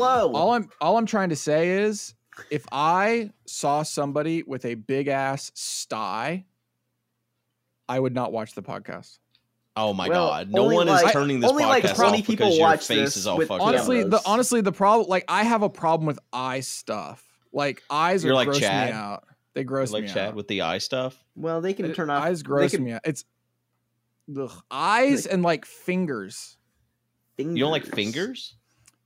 [0.00, 0.32] below.
[0.34, 2.14] All I'm all I'm trying to say is
[2.50, 6.44] if I saw somebody with a big ass sty,
[7.88, 9.18] I would not watch the podcast.
[9.76, 10.50] Oh my Well, god!
[10.50, 12.86] No one like- is turning this only like podcast 20 off people because your face
[12.88, 13.66] this is all with fucking.
[13.66, 17.24] honestly, the honestly the problem like I have a problem with eye stuff.
[17.52, 18.88] Like eyes You're are like gross Chad?
[18.88, 19.24] me out.
[19.54, 20.34] They gross like me Chad out.
[20.34, 21.22] with the eye stuff.
[21.34, 22.22] well, they can It- turn off.
[22.22, 23.00] eyes gross can me out.
[23.04, 23.24] It's
[24.36, 26.56] ugh, eyes and like fingers.
[27.38, 28.56] You don't like fingers.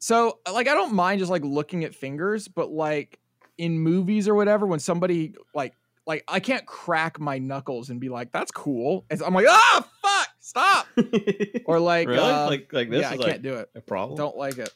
[0.07, 0.33] Fingers?
[0.45, 3.19] So like I don't mind just like looking at fingers, but like
[3.59, 5.75] in movies or whatever, when somebody like
[6.07, 9.05] like I can't crack my knuckles and be like, that's cool.
[9.11, 10.87] It's, I'm like, ah fuck, stop.
[11.67, 12.21] Or like Really?
[12.21, 13.71] uh, like like this yeah, I is can't do it.
[13.75, 14.17] a problem.
[14.19, 14.73] Don't like it.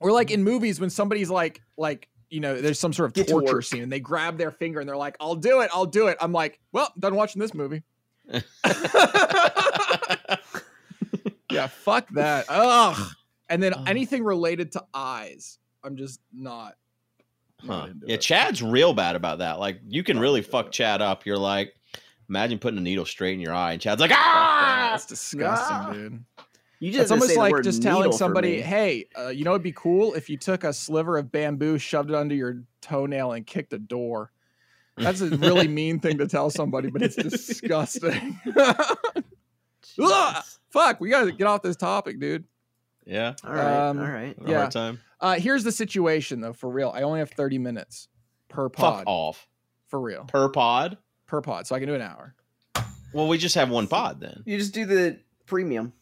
[0.00, 3.28] Or like in movies when somebody's like like you know there's some sort of Get
[3.28, 3.64] torture work.
[3.64, 6.16] scene and they grab their finger and they're like, I'll do it, I'll do it.
[6.20, 7.82] I'm like, well, done watching this movie.
[11.50, 12.46] yeah, fuck that.
[12.48, 13.10] Ugh.
[13.48, 13.84] And then Ugh.
[13.86, 16.74] anything related to eyes, I'm just not.
[17.62, 17.86] not Huh.
[17.92, 18.20] into Yeah, it.
[18.20, 19.58] Chad's real bad about that.
[19.58, 20.72] Like you can Not really fuck it.
[20.72, 21.24] Chad up.
[21.24, 21.74] You're like,
[22.28, 24.88] imagine putting a needle straight in your eye, and Chad's like, ah.
[24.92, 25.92] That's disgusting, Ah.
[25.92, 26.24] dude.
[26.78, 30.12] You It's just almost like just telling somebody, "Hey, uh, you know, it'd be cool
[30.12, 33.78] if you took a sliver of bamboo, shoved it under your toenail, and kicked a
[33.78, 34.30] door."
[34.98, 38.38] That's a really mean thing to tell somebody, but it's disgusting.
[40.02, 40.44] Ugh!
[40.70, 42.44] Fuck, we gotta get off this topic, dude.
[43.06, 43.34] Yeah.
[43.44, 44.36] All right, Um, all right.
[44.46, 44.58] Yeah.
[44.58, 45.00] hard time.
[45.20, 46.52] Uh, here's the situation, though.
[46.52, 48.08] For real, I only have 30 minutes
[48.48, 48.84] per pod.
[48.98, 49.04] Fuck pod.
[49.06, 49.48] off.
[49.88, 50.98] For real, Per pod.
[51.26, 52.34] per pod, so I can do an hour.
[53.12, 54.42] Well, we just have one pod then.
[54.44, 55.92] You just do the premium.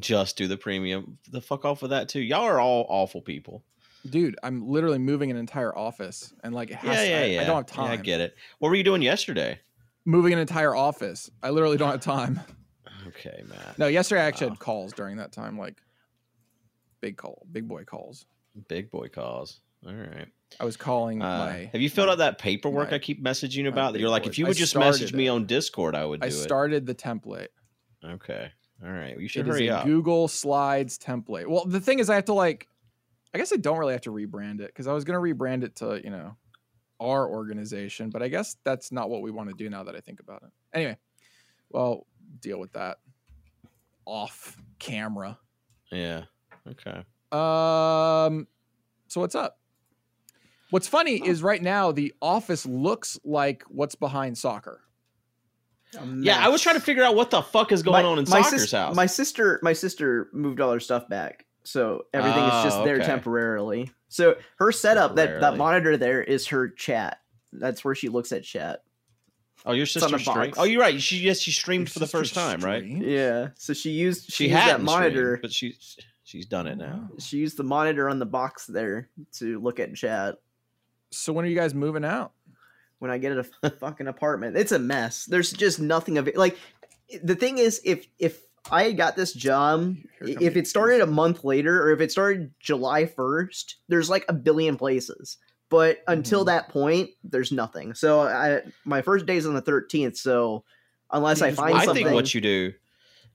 [0.00, 1.18] Just do the premium.
[1.30, 2.20] The fuck off with that too.
[2.20, 3.62] Y'all are all awful people.
[4.08, 7.40] Dude, I'm literally moving an entire office, and like, it has, Yeah, yeah, I, yeah.
[7.42, 7.86] I don't have time.
[7.86, 8.34] Yeah, I get it.
[8.58, 9.60] What were you doing yesterday?
[10.04, 12.40] Moving an entire office, I literally don't have time.
[13.14, 13.78] Okay, Matt.
[13.78, 14.52] No, yesterday I actually Wow.
[14.54, 15.82] had calls during that time, like
[17.00, 18.26] big call, big boy calls.
[18.68, 19.60] Big boy calls.
[19.86, 20.28] All right.
[20.60, 21.70] I was calling Uh, my.
[21.72, 23.92] have you filled out that paperwork my- I keep messaging about?
[23.92, 26.04] That you're like, boy- if you I would just message started me on Discord, I
[26.04, 26.32] would do I it.
[26.32, 27.48] started the template.
[28.04, 28.50] Okay.
[28.82, 29.12] All right.
[29.12, 29.84] Well, you It should is hurry a up.
[29.86, 31.46] Google Slides template.
[31.46, 32.68] Well, the thing is, I have to like.
[33.32, 35.74] I guess I don't really have to rebrand it because I was gonna rebrand it
[35.76, 36.36] to you know
[37.00, 40.00] our organization, but I guess that's not what we want to do now that I
[40.00, 40.50] think about it.
[40.72, 40.96] Anyway,
[41.70, 42.06] well,
[42.40, 42.98] deal with that
[44.06, 45.38] off camera.
[45.90, 46.24] Yeah.
[46.68, 47.02] Okay.
[47.32, 48.46] Um,
[49.08, 49.58] so what's up?
[50.70, 54.80] What's funny is right now the office looks like what's behind soccer.
[56.18, 58.62] Yeah, I was trying to figure out what the fuck is going on in Soccer's
[58.62, 58.96] sis- house.
[58.96, 62.98] My sister, my sister moved all her stuff back, so everything is just Oh, there
[62.98, 63.92] temporarily.
[64.08, 67.20] So her setup, that that monitor there is her chat.
[67.52, 68.82] That's where she looks at chat.
[69.64, 70.54] Oh, your sister the streamed.
[70.56, 71.00] Oh, you're right.
[71.00, 72.84] She yes, she Your streamed for the sister first time, right?
[72.84, 73.48] Yeah.
[73.56, 75.38] So she used She, she, used had that monitor.
[75.40, 75.76] but she
[76.24, 77.08] she's done it now.
[77.18, 79.08] She used the monitor on the box there
[79.38, 80.36] to look at chat.
[81.10, 82.32] So when are you guys moving out?
[82.98, 85.26] When I get a fucking apartment, it's a mess.
[85.26, 86.36] There's just nothing of it.
[86.36, 86.58] Like
[87.22, 91.82] the thing is, if if I got this job, if it started a month later
[91.82, 95.36] or if it started July 1st, there's like a billion places.
[95.70, 96.46] But until Mhm.
[96.46, 97.94] that point, there's nothing.
[97.94, 100.16] So I my first day is on the 13th.
[100.16, 100.64] So
[101.10, 101.80] unless You I find wait.
[101.82, 102.72] I something, think what you do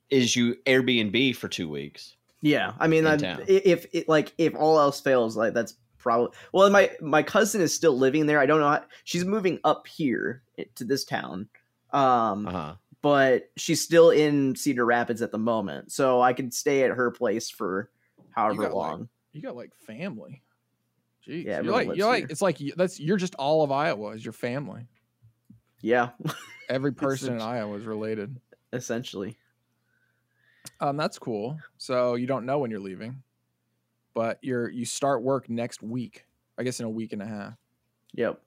[0.09, 2.15] is you Airbnb for two weeks.
[2.41, 2.73] yeah.
[2.79, 6.69] I mean, in I, if it like if all else fails, like that's probably well.
[6.69, 8.39] My my cousin is still living there.
[8.39, 8.69] I don't know.
[8.69, 10.43] How, she's moving up here
[10.75, 11.49] to this town.
[11.91, 12.75] Um, Uh huh.
[13.01, 17.09] but she's still in Cedar Rapids at the moment, so I could stay at her
[17.11, 17.89] place for
[18.31, 19.09] however got, like, long.
[19.33, 20.41] You got like family.
[21.29, 21.45] Jeez.
[21.45, 24.33] Yeah, you're like you're like it's like that's you're just all of Iowa is your
[24.33, 24.87] family.
[25.81, 26.09] yeah,
[26.69, 28.35] Every person in Iowa is related.
[28.73, 29.37] essentially.
[30.81, 31.57] Um, that's cool.
[31.77, 33.21] So you don't know when you're leaving,
[34.13, 36.25] but you're you start work next week.
[36.57, 37.53] I guess in a week and a half,
[38.15, 38.41] Yep,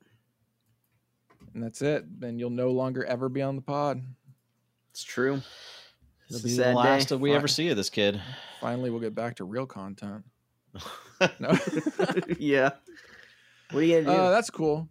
[1.55, 2.05] and that's it.
[2.21, 4.03] Then you'll no longer ever be on the pod.
[4.91, 5.41] it's true.
[6.29, 7.15] This It's a will be the last day.
[7.15, 8.21] that we Fi- ever see of this kid.
[8.61, 10.25] Finally, we'll get back to real content.
[11.39, 11.57] No.
[12.39, 12.71] yeah.
[13.71, 14.23] What are you gonna do?
[14.23, 14.89] Uh, that's cool.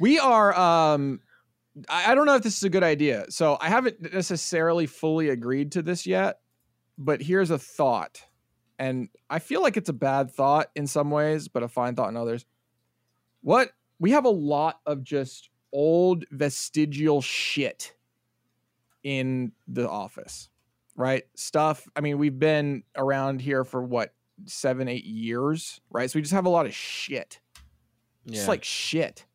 [0.00, 0.58] We are.
[0.58, 1.20] Um,
[1.88, 3.26] I, I don't know if this is a good idea.
[3.28, 6.40] So I haven't necessarily fully agreed to this yet,
[6.98, 8.22] but here's a thought,
[8.78, 12.08] and I feel like it's a bad thought in some ways, but a fine thought
[12.08, 12.44] in others.
[13.42, 17.94] What we have a lot of just old vestigial shit
[19.02, 20.48] in the office,
[20.96, 21.24] right?
[21.34, 21.88] Stuff.
[21.96, 24.14] I mean, we've been around here for what
[24.46, 26.10] seven, eight years, right?
[26.10, 27.40] So we just have a lot of shit
[28.30, 29.26] just like shit,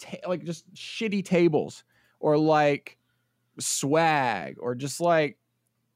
[0.00, 1.84] Ta- like just shitty tables
[2.20, 2.98] or like
[3.58, 5.38] swag or just like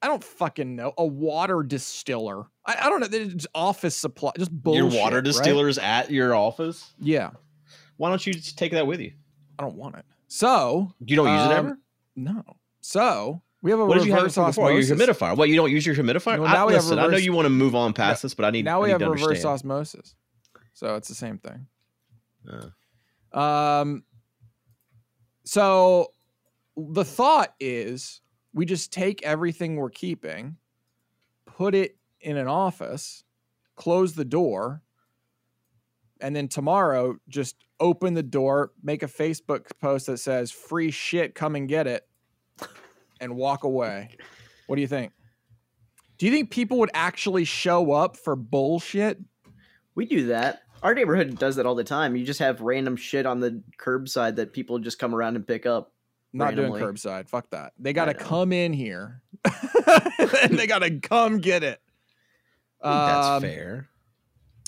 [0.03, 0.93] I don't fucking know.
[0.99, 2.45] A water distiller.
[2.65, 3.09] I, I don't know.
[3.11, 4.33] It's office supply.
[4.39, 4.93] Just bullshit.
[4.93, 5.25] your water right?
[5.25, 6.95] distillers at your office.
[7.01, 7.31] Yeah,
[7.97, 9.13] Why don't you just take that with you?
[9.59, 10.05] I don't want it.
[10.29, 11.79] So You don't use it um, ever.
[12.15, 12.43] No.
[12.81, 14.71] So we have a What did you have reverse for?
[14.71, 14.91] Your osmosis.
[15.09, 15.37] humidifier.
[15.37, 16.37] What you don't use your humidifier?
[16.39, 18.35] No, I, now we have listen, I know you want to move on past this,
[18.35, 19.55] but I need now we need have reverse understand.
[19.55, 20.15] osmosis.
[20.75, 21.67] So it's the same thing.
[22.49, 24.05] Uh, Um,
[25.45, 26.09] so
[26.77, 28.21] the thought is
[28.53, 30.57] we just take everything we're keeping,
[31.47, 33.25] put it in an office,
[33.77, 34.83] close the door,
[36.21, 41.35] and then tomorrow just open the door, make a Facebook post that says free shit,
[41.35, 42.07] come and get it,
[43.21, 44.11] and walk away.
[44.67, 45.13] What do you think?
[46.19, 49.21] Do you think people would actually show up for bullshit?
[49.95, 50.63] We do that.
[50.83, 52.17] Our neighborhood does that all the time.
[52.17, 55.67] You just have random shit on the curbside that people just come around and pick
[55.67, 55.93] up.
[56.33, 56.81] Not randomly.
[56.81, 57.29] doing curbside.
[57.29, 57.75] Fuck that.
[57.79, 61.81] They got to come in here and they got to come get it.
[62.83, 63.89] That's Um, fair.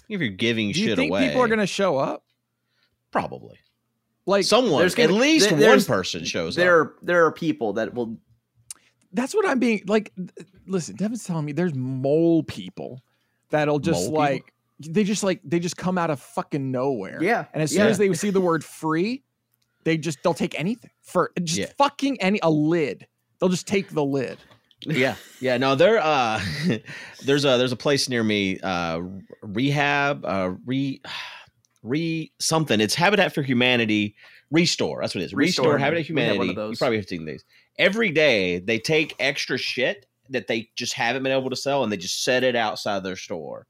[0.08, 2.22] If you're giving Do you shit think away, people are going to show up?
[3.10, 3.58] probably
[4.26, 4.78] Like, someone.
[4.78, 6.62] there's At gonna- least there- one person shows up.
[6.62, 8.16] There, there are people that will.
[9.12, 10.12] That's what I'm being like.
[10.66, 13.02] Listen, Devin's telling me there's mole people
[13.50, 14.18] that'll just Mole people?
[14.18, 17.18] like, they just like, they just come out of fucking nowhere.
[17.22, 17.86] Yeah, And as soon yeah.
[17.86, 19.22] as they see the word free,
[19.84, 21.66] they just, they'll take anything for just Yeah.
[21.78, 23.06] fucking any, a lid.
[23.40, 24.38] They'll just take the lid.
[24.82, 26.40] yeah yeah no there uh
[27.24, 29.00] there's a there's a place near me uh
[29.42, 31.00] rehab uh re
[31.82, 34.14] re something it's habitat for humanity
[34.52, 35.78] restore that's what it is restore, Restore.
[35.78, 36.78] habitat We have one humanity of you those.
[36.78, 37.44] probably have seen these
[37.78, 41.92] every day they take extra shit that they just haven't been able to sell and
[41.92, 43.66] they just set it outside their store.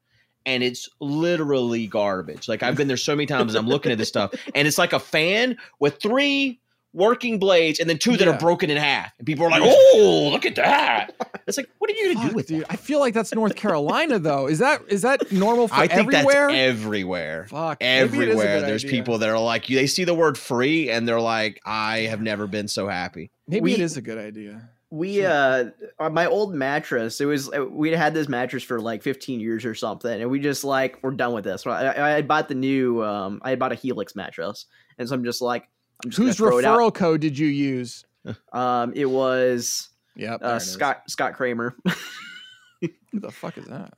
[0.47, 2.49] And it's literally garbage.
[2.49, 4.93] Like i've been there so many times i'm looking at this stuff and it's like
[4.93, 6.61] a fan with three
[6.94, 8.35] working blades and then two that Yeah.
[8.35, 11.14] are broken in half and people are like oh look at that
[11.46, 12.61] it's like what are you gonna Fuck, do with dude.
[12.62, 14.46] that I feel like that's North Carolina though.
[14.49, 16.49] Is that, is that normal for i think everywhere?
[16.49, 17.81] that's everywhere Fuck.
[17.81, 18.96] maybe it is a everywhere there's idea.
[18.99, 22.46] people that are like they see the word free and they're like i have never
[22.46, 24.70] been so happy Maybe it We- is a good idea.
[24.90, 25.29] We Sure.
[25.31, 25.64] uh
[25.99, 29.67] on my old mattress, it was uh, we'd had this mattress for like 15 years
[29.67, 31.67] or something, and we just like we're done with this.
[31.67, 34.64] I, I, I bought the new um I bought a Helix mattress,
[34.96, 36.79] and so I'm just like I'm just Whose gonna throw it out.
[36.79, 38.05] referral code did you use?
[38.53, 40.41] Um, it was Yep.
[40.45, 40.71] uh, it is.
[40.71, 41.75] Scott Scott Kramer.
[42.81, 43.95] Who the fuck is that?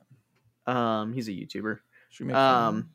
[0.67, 1.79] um, he's a YouTuber.
[2.11, 2.79] Should we make fun of him?
[2.81, 2.89] Um,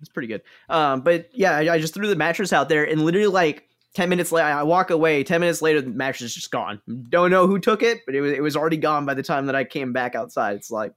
[0.00, 0.42] it's pretty good.
[0.70, 4.08] Um, but yeah, I, I just threw the mattress out there, and literally like ten
[4.08, 5.24] minutes later, I walk away.
[5.24, 6.80] Ten minutes later, the mattress is just gone.
[7.10, 9.46] Don't know who took it, but it was it was already gone by the time
[9.46, 10.56] that I came back outside.
[10.56, 10.92] It's like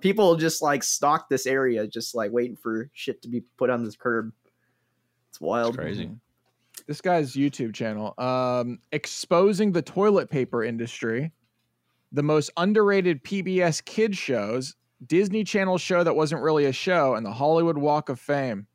[0.00, 3.84] people just like stalk this area, just like waiting for shit to be put on
[3.84, 4.32] this curb.
[5.30, 5.78] It's wild.
[5.78, 6.10] crazy.
[6.86, 11.32] This guy's YouTube channel, um, exposing the toilet paper industry,
[12.10, 14.74] the most underrated PBS kids shows,
[15.06, 18.66] Disney Channel show that wasn't really a show, and the Hollywood Walk of Fame.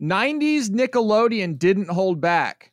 [0.00, 2.72] 90s Nickelodeon didn't hold back.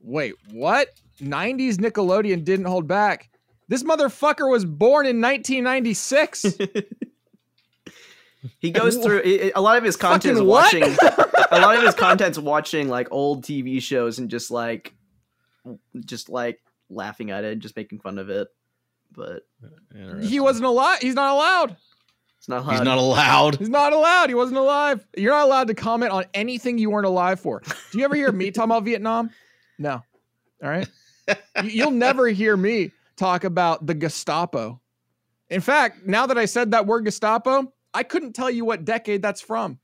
[0.00, 0.88] Wait, what?
[1.20, 3.28] 90s Nickelodeon didn't hold back.
[3.68, 6.58] This motherfucker was born in 1996.
[8.58, 10.82] He goes through a lot of his content is Fucking watching.
[11.52, 14.94] a lot of his content's watching like old TV shows and just like,
[16.04, 16.60] just like
[16.90, 18.48] laughing at it, just making fun of it.
[19.14, 19.46] But
[20.22, 21.02] he wasn't allowed.
[21.02, 21.76] He's not allowed.
[22.38, 22.68] it's not.
[22.70, 24.30] he's not allowed He's not allowed.
[24.30, 25.06] He wasn't alive.
[25.16, 27.62] You're not allowed to comment on anything you weren't alive for.
[27.90, 29.30] Do you ever hear me talk about Vietnam?
[29.78, 30.02] No.
[30.62, 30.88] All right.
[31.64, 34.80] You'll never hear me talk about the Gestapo.
[35.50, 39.20] In fact, now that I said that word Gestapo, I couldn't tell you what decade
[39.20, 39.78] that's from.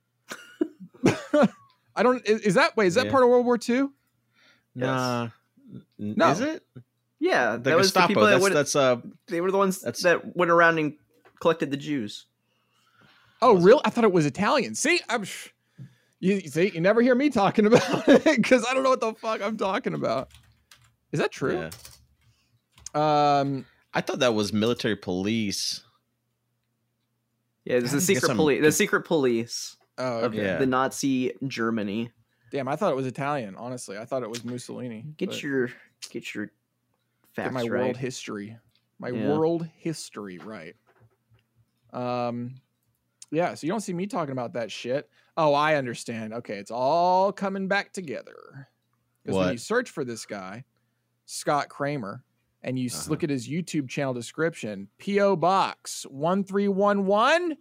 [1.96, 2.24] I don't.
[2.26, 2.86] Is, is that wait?
[2.86, 3.10] Is that Yeah.
[3.12, 3.88] part of World War II?
[4.74, 5.28] nah
[6.00, 6.30] N- No.
[6.30, 6.62] is it
[7.18, 8.54] Yeah, the that was the Gestapo people that that's went.
[8.54, 10.94] that's uh they were the ones that's- that went around and
[11.40, 12.26] collected the Jews.
[13.42, 13.80] Oh, really?
[13.84, 14.74] I thought it was Italian.
[14.74, 15.24] See, I'm.
[15.24, 15.48] sh-
[16.20, 19.00] You you see, you never hear me talking about it because I don't know what
[19.00, 20.30] the fuck I'm talking about.
[21.12, 21.54] Is that true?
[21.54, 21.70] yeah.
[22.94, 23.64] Um,
[23.94, 25.82] i thought that was military police
[27.64, 28.62] Yeah, it's I the secret police.
[28.62, 30.42] The secret police oh, of okay.
[30.44, 30.58] Yeah.
[30.58, 32.10] the Nazi Germany.
[32.50, 33.54] Damn, I thought it was Italian.
[33.56, 35.04] Honestly, I thought it was Mussolini.
[35.18, 35.68] Get your
[36.10, 36.50] get your
[37.34, 37.70] facts get my right.
[37.70, 38.56] world history,
[38.98, 39.28] my Yeah.
[39.28, 40.74] world history right.
[41.92, 42.54] Um,
[43.30, 43.54] yeah.
[43.54, 45.08] So you don't see me talking about that shit.
[45.36, 46.32] Oh, I understand.
[46.34, 48.68] Okay, it's all coming back together.
[49.22, 49.52] Because when What?
[49.52, 50.64] you search for this guy,
[51.26, 52.24] Scott Kramer,
[52.62, 53.10] and you Uh-huh.
[53.10, 57.56] look at his YouTube channel description, PO Box one three one one.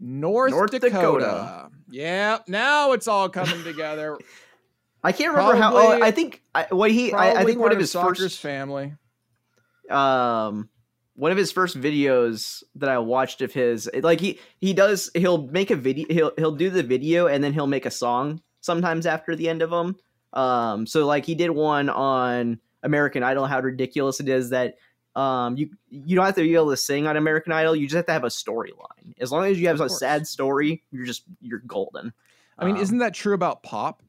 [0.00, 0.90] North, North Dakota.
[0.90, 1.68] Dakota.
[1.90, 4.18] Yeah, now it's all coming together.
[5.04, 5.76] I can't remember how.
[5.76, 7.12] Oh, I think I, what he.
[7.12, 8.40] I, I Probably think one of his Soccer's first.
[8.40, 8.94] family.
[9.90, 10.68] um
[11.16, 15.46] one of his first videos that I watched of his like he he does he'll
[15.48, 19.06] make a video he'll he'll do the video and then he'll make a song sometimes
[19.06, 19.96] after the end of them.
[20.32, 24.74] Um so like he did one on American Idol how ridiculous it is that
[25.16, 27.96] um you you don't have to be able to sing on American Idol you just
[27.96, 29.14] have to have a storyline.
[29.20, 32.12] As long as you have a sad story you're just you're golden.
[32.58, 34.02] I mean, Um, isn't that true about pop?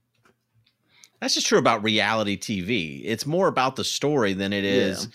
[1.19, 3.01] That's just true about reality TV.
[3.05, 5.07] It's more about the story than it is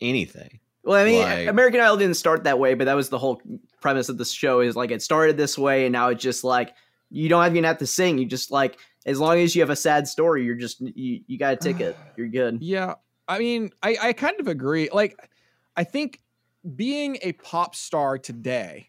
[0.00, 0.60] anything.
[0.84, 3.40] Well, I mean, Like- American Idol didn't start that way, but that was the whole
[3.80, 4.60] premise of the show.
[4.60, 6.74] Is like it started this way, and now it's just like
[7.10, 8.18] you don't even have to sing.
[8.18, 11.38] You just like as long as you have a sad story, you're just you you
[11.38, 11.96] got a ticket.
[12.16, 12.62] You're good.
[12.62, 12.94] Yeah.
[13.30, 14.88] I mean, I, I kind of agree.
[14.92, 15.16] Like,
[15.76, 16.20] I think
[16.76, 18.88] being a pop star today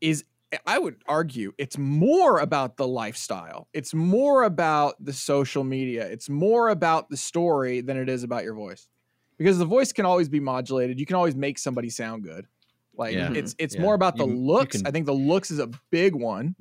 [0.00, 0.24] is,
[0.66, 3.68] I would argue, it's more about the lifestyle.
[3.72, 6.06] It's more about the social media.
[6.06, 8.88] It's more about the story than it is about your voice.
[9.38, 10.98] Because the voice can always be modulated.
[10.98, 12.46] You can always make somebody sound good.
[12.96, 13.32] Like Yeah.
[13.34, 13.82] it's it's Yeah.
[13.82, 14.76] more about the You- you looks.
[14.78, 16.56] can- I think the looks is a big one.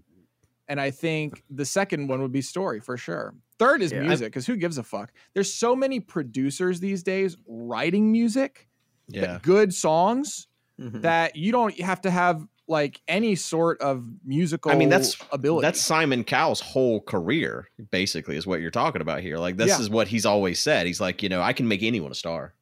[0.68, 3.36] And I think the second one would be story for sure.
[3.60, 5.14] Third is Yeah, music, because who gives a fuck?
[5.34, 8.68] There's so many producers these days writing music,
[9.08, 9.40] Yeah.
[9.44, 10.48] good songs
[10.82, 11.02] Mhm.
[11.04, 15.62] that you don't have to have like any sort of musical I mean, that's- ability.
[15.68, 19.38] That's Simon Cowell's whole career, basically, is what you're talking about here.
[19.38, 19.80] Like this Yeah.
[19.80, 20.88] is what he's always said.
[20.88, 22.56] He's like, you know, I can make anyone a star.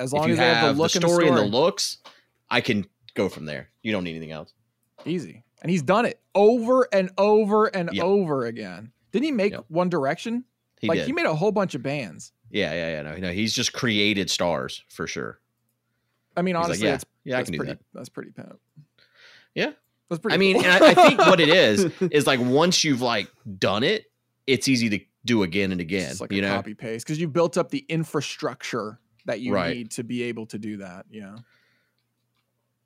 [0.00, 1.40] as If long you as they have have the look the and the story story.
[1.40, 1.98] and the looks,
[2.50, 3.70] I can go from there.
[3.84, 4.52] You don't need anything else.
[5.06, 5.43] Easy.
[5.64, 8.04] And he's done it over and over and Yep.
[8.04, 8.92] over again.
[9.10, 9.64] Didn't he make Yep.
[9.68, 10.44] One Direction?
[10.78, 11.06] He like did.
[11.06, 12.32] he made a whole bunch of bands.
[12.50, 13.02] yeah, yeah, yeah.
[13.02, 15.40] No, no, he's just created stars for sure.
[16.36, 17.72] I mean, He's like, honestly, yeah, it's, yeah, I that's can do pretty.
[17.72, 17.78] that.
[17.94, 18.60] That's pretty pimp.
[19.54, 19.72] Yeah.
[20.10, 20.34] That's pretty.
[20.34, 20.70] I mean, cool.
[20.70, 24.04] I, I think what it is is like once you've like done it,
[24.46, 26.14] it's easy to do again and again.
[26.20, 29.74] like you a know, copy paste because you've built up the infrastructure that you Right.
[29.74, 31.06] need to be able to do that.
[31.10, 31.36] Yeah.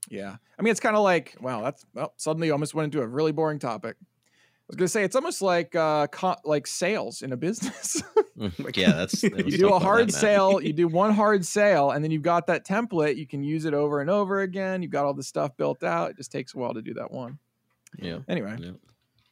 [0.09, 0.37] Yeah.
[0.59, 3.33] I mean, it's kind of like, wow, that's well, suddenly almost went into a really
[3.33, 3.97] boring topic.
[4.01, 4.05] I
[4.69, 8.03] was gonna say it's almost like uh co- like sales in a business.
[8.37, 12.11] like, yeah, that's you do a hard sale, you do one hard sale, and then
[12.11, 13.17] you've got that template.
[13.17, 14.83] You can use it over and over again.
[14.83, 16.11] You've got all the stuff built out.
[16.11, 17.39] It just takes a while to do that one.
[17.99, 18.73] Yeah, Anyway, Yeah.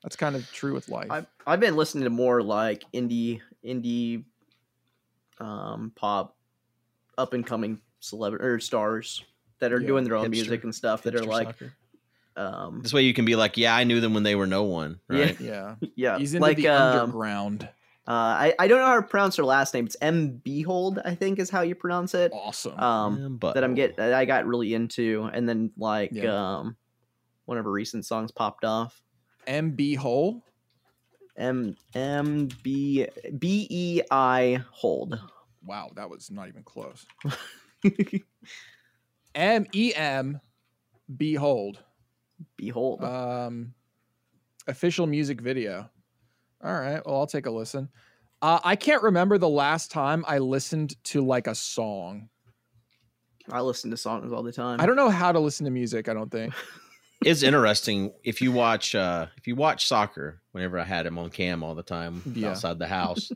[0.03, 1.11] that's kind of true with life.
[1.11, 4.25] I've I've been listening to more like indie indie
[5.39, 6.35] um pop
[7.19, 9.23] up and coming celebrity or stars
[9.61, 11.73] that are Yeah, doing their own hipster- music and stuff that are like soccer.
[12.37, 14.65] um this way you can be like, yeah, I knew them when they were no
[14.65, 15.37] one, right?
[15.41, 17.65] yeah, yeah he's into like the um, underground.
[18.07, 21.15] uh I, I don't know how to pronounce her last name it's Em Beihold I
[21.15, 22.79] think is how you pronounce it Awesome.
[22.79, 26.59] um Yeah, but that I'm get that I got really into and then like Yeah.
[26.59, 26.77] um
[27.47, 29.01] one of her recent songs popped off
[29.47, 30.43] MB Hole.
[31.39, 33.07] M M B
[33.39, 35.19] B E I hold
[35.65, 37.05] Wow, that was not even close.
[39.37, 40.41] M E Em
[41.15, 41.77] Beihold.
[42.57, 43.75] Behold Um
[44.67, 45.89] official music video.
[46.65, 47.89] All right, well I'll take a listen.
[48.43, 52.29] Uh, I can't remember the last time I listened to like a song.
[53.51, 56.09] I listen to songs all the time I don't know how to listen to music,
[56.09, 56.53] I don't think.
[57.25, 61.31] it's interesting if you watch uh if you watch soccer whenever i had him on
[61.31, 62.51] cam all the time Yeah.
[62.51, 63.33] outside the house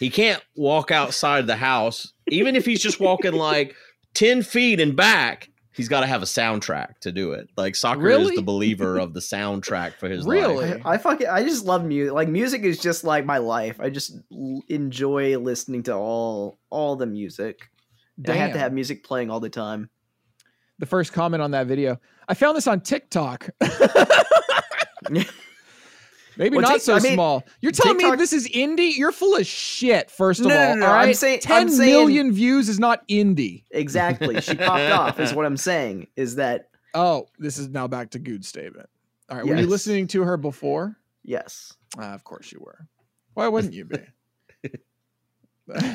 [0.00, 3.76] he can't walk outside the house even if he's just walking like
[4.14, 8.08] 10 feet and back he's got to have a soundtrack to do it like soccer
[8.10, 10.70] is the believer of the soundtrack for his Really?
[10.72, 12.12] life I, I fucking I just love music.
[12.12, 13.80] Like music is just like my life.
[13.80, 17.70] I just l- enjoy listening to all all the music.
[18.28, 19.88] I have to have music playing all the time.
[20.78, 21.98] the first comment on that video.
[22.28, 23.48] I found this on TikTok.
[26.40, 27.44] Maybe Well, not Tik- so I mean, small.
[27.60, 28.96] You're telling me this is indie?
[28.96, 30.10] You're full of shit.
[30.10, 32.78] First of No, all, no, no, all I'm saying- Ten I'm saying- million views is
[32.80, 33.64] not indie.
[33.70, 34.40] Exactly.
[34.40, 36.06] She popped off is what I'm saying.
[36.16, 38.88] Is that Oh, this is now back to Good statement.
[39.28, 40.96] All right, were you listening to her before?
[41.22, 41.74] yes.
[41.98, 42.86] Ah, of course you were.
[43.34, 43.98] Why wouldn't you be?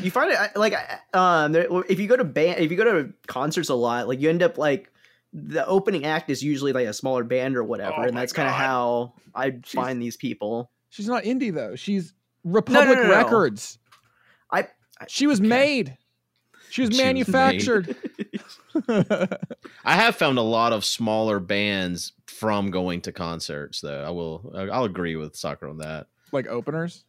[0.01, 0.73] You find it like
[1.13, 4.21] um there, if you go to band if you go to concerts a lot like
[4.21, 4.89] you end up like
[5.37, 8.47] the opening act is usually like a smaller band or whatever Oh and that's kind
[8.47, 10.71] of how I find these people.
[10.89, 11.75] She's not indie though.
[11.75, 12.13] She's
[12.45, 13.09] Republic no, no.
[13.09, 13.77] Records.
[14.51, 14.67] I-
[14.99, 15.97] I- she was made.
[16.69, 17.95] She was She was manufactured.
[19.85, 24.53] i have found a lot of smaller bands from going to concerts though i will
[24.71, 27.05] i'll agree with soccer on that like openers.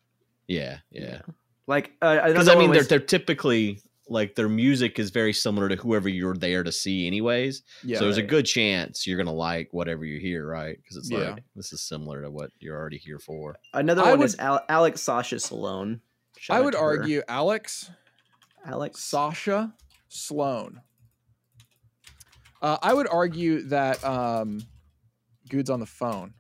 [0.46, 1.22] yeah yeah
[1.66, 5.32] Like uh, because another I one mean they're they're typically like their music is very
[5.32, 7.62] similar to whoever you're there to see, anyways.
[7.82, 7.98] Yeah.
[7.98, 10.76] so there's a good chance you're gonna like whatever you hear, right?
[10.80, 11.30] Because it's Yeah.
[11.32, 13.56] like this is similar to what you're already here for.
[13.74, 16.00] Another I one would- is Al- Alex Sasha Salone.
[16.38, 16.84] Shout I would to her.
[16.84, 17.90] argue Alex,
[18.64, 19.00] Alex.
[19.02, 19.74] Sasha,
[20.08, 20.80] Sloan.
[22.62, 24.60] Uh, I would argue that um,
[25.48, 26.34] Good's on the phone.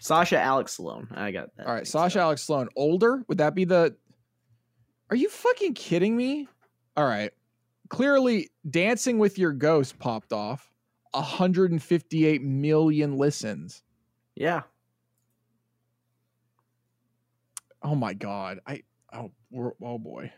[0.00, 1.08] Sasha Alex Sloan.
[1.14, 1.66] I got that.
[1.66, 2.24] All right, Sasha up.
[2.24, 3.22] Alex Sloan, older.
[3.28, 3.96] Would that be the?
[5.10, 6.48] Are you fucking kidding me?
[6.98, 7.30] All right,
[7.90, 10.68] clearly, Dancing with Your Ghost popped off.
[11.12, 13.84] 158 million listens.
[14.34, 14.62] Yeah.
[17.84, 18.58] Oh my god!
[18.66, 20.32] I oh we're, oh boy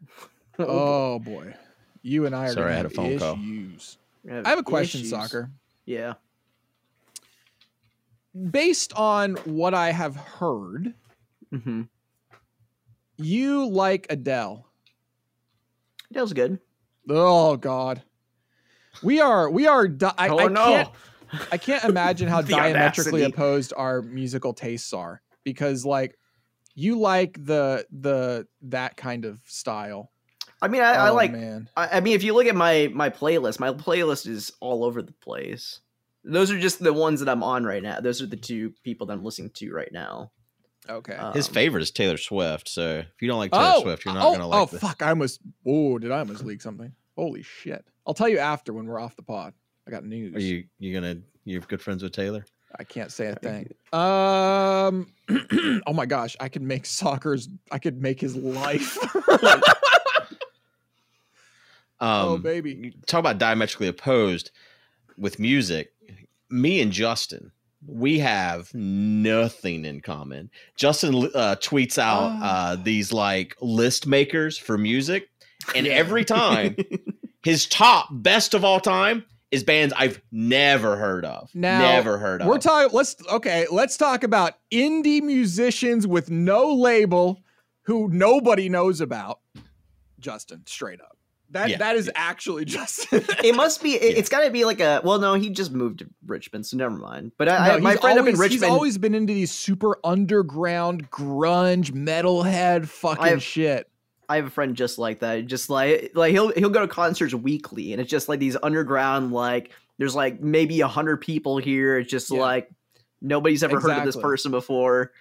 [0.58, 1.54] oh boy,
[2.00, 3.34] you and I are Sorry, gonna I had have a phone call.
[3.34, 3.98] issues.
[4.24, 5.10] We I have a question, issues.
[5.10, 5.50] soccer.
[5.84, 6.14] Yeah.
[8.50, 10.94] Based on what I have heard,
[11.52, 11.82] Mm-hmm.
[13.18, 14.64] you like Adele.
[16.12, 16.58] That was good.
[17.08, 18.02] Oh God,
[19.02, 19.88] we are we are.
[19.88, 20.64] Di- I, oh I no.
[20.64, 20.88] can't
[21.52, 23.32] I can't imagine how diametrically audacity.
[23.34, 26.18] opposed our musical tastes are because like
[26.74, 30.10] you like the the that kind of style.
[30.60, 31.32] I mean, I, I Oh, like.
[31.32, 31.68] man.
[31.76, 35.02] I, I mean, if you look at my my playlist, my playlist is all over
[35.02, 35.80] the place.
[36.24, 38.00] Those are just the ones that I'm on right now.
[38.00, 40.30] Those are the two people that I'm listening to right now.
[40.88, 41.18] Okay.
[41.34, 42.68] His Um, favorite is Taylor Swift.
[42.68, 44.60] So if you don't like Taylor oh, Swift, you're not oh, gonna like.
[44.60, 45.02] oh the- fuck!
[45.02, 45.40] I almost.
[45.66, 46.92] Oh, did I almost leak something?
[47.16, 47.84] Holy shit!
[48.06, 49.52] I'll tell you after when we're off the pod.
[49.86, 50.34] I got news.
[50.34, 52.44] Are you you gonna you're good friends with Taylor?
[52.78, 53.70] I can't say a thing.
[53.92, 55.12] Um.
[55.86, 56.36] oh my gosh!
[56.40, 57.48] I could make soccer's.
[57.70, 58.98] I could make his life.
[62.00, 62.94] Um, oh baby.
[63.06, 64.52] talk about diametrically opposed
[65.16, 65.92] with music.
[66.48, 67.50] Me and Justin,
[67.86, 70.50] we have nothing in common.
[70.76, 72.44] Justin uh, tweets out Oh.
[72.44, 75.28] uh, these like list makers for music,
[75.74, 76.76] and every time
[77.42, 81.50] his top best of all time is bands I've never heard of.
[81.54, 82.48] Now, never heard of.
[82.48, 82.94] We're talking.
[82.94, 83.66] Let's okay.
[83.70, 87.42] Let's talk about indie musicians with no label
[87.82, 89.40] who nobody knows about.
[90.20, 91.17] Justin, straight up.
[91.50, 92.12] That Yeah, that is yeah.
[92.14, 93.24] actually Justin.
[93.44, 93.94] it must be.
[93.94, 94.18] It, Yeah.
[94.18, 95.00] It's got to be like a.
[95.04, 97.32] Well, no, he just moved to Richmond, so never mind.
[97.38, 99.50] But I, No, I my he's friend up in always- He's always been into these
[99.50, 103.88] super underground grunge metalhead fucking I've- shit.
[104.30, 105.46] I have a friend just like that.
[105.46, 109.32] Just like like he'll he'll go to concerts weekly, and it's just like these underground
[109.32, 111.96] like there's like maybe a hundred people here.
[111.96, 112.40] It's just Yeah.
[112.40, 112.68] like
[113.22, 115.12] nobody's ever heard of this person before.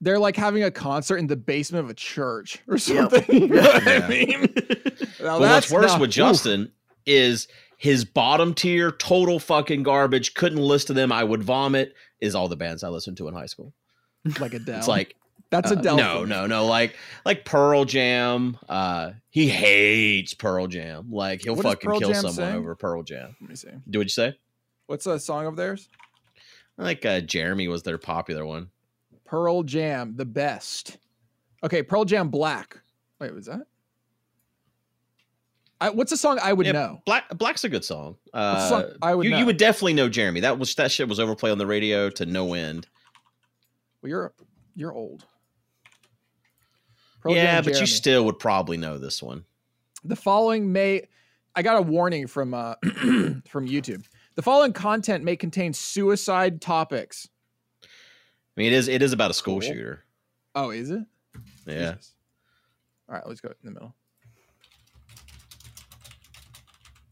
[0.00, 2.80] They're like having a concert in the basement of a church or Yep.
[2.80, 3.42] something.
[3.42, 4.54] You know what I mean?
[5.20, 6.14] Now well, what's that's worse not- with oof.
[6.14, 6.72] Justin
[7.06, 10.34] is his bottom tier, total fucking garbage.
[10.34, 11.10] Couldn't list to them.
[11.12, 11.94] I would vomit.
[12.20, 13.72] Is all the bands I listened to in high school.
[14.40, 14.78] like Adele.
[14.78, 15.16] It's like
[15.50, 15.96] that's Uh, Adele.
[15.96, 16.66] no, no, no.
[16.66, 18.58] Like like Pearl Jam.
[18.68, 21.10] Uh, he hates Pearl Jam.
[21.10, 22.54] Like he'll What fucking kill Jam someone sing?
[22.56, 23.34] over Pearl Jam.
[23.40, 23.68] Let me see.
[23.88, 24.36] Do what you say?
[24.86, 25.88] What's a song of theirs?
[26.78, 28.68] I think uh, Jeremy was their popular one.
[29.24, 30.98] Pearl Jam, the best.
[31.62, 32.80] Okay, Pearl Jam Black.
[33.20, 33.62] Wait, was that?
[35.80, 37.02] I, what's a song I would Yeah, know?
[37.04, 38.16] Black Black's a good song.
[38.32, 39.38] Uh, song I would you, know?
[39.38, 40.40] you would definitely know Jeremy.
[40.40, 42.86] That was that shit was overplayed on the radio to no end.
[44.02, 44.32] Well, you're
[44.76, 45.26] you're old.
[47.22, 49.44] Pearl yeah, Jam but you still would probably know this one.
[50.04, 51.06] the following may
[51.56, 54.04] I got a warning from uh from YouTube.
[54.36, 57.28] The following content may contain suicide topics.
[58.56, 59.68] I mean, it is it is about a school Cool.
[59.72, 60.04] shooter.
[60.54, 61.02] Oh, is it?
[61.66, 61.92] Yeah.
[61.94, 62.12] Jesus.
[63.08, 63.94] All right, let's go in the middle.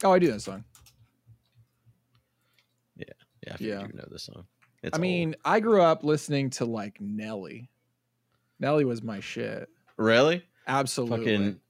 [0.05, 0.65] Oh, I do that song.
[2.97, 3.05] Yeah,
[3.47, 3.81] yeah, I Yeah.
[3.87, 4.47] you know this song.
[4.83, 7.69] It's I mean, I grew up listening to like Nelly.
[8.59, 9.69] Nelly was my shit.
[9.97, 10.45] really?
[10.67, 11.19] Absolutely.
[11.19, 11.61] Fucking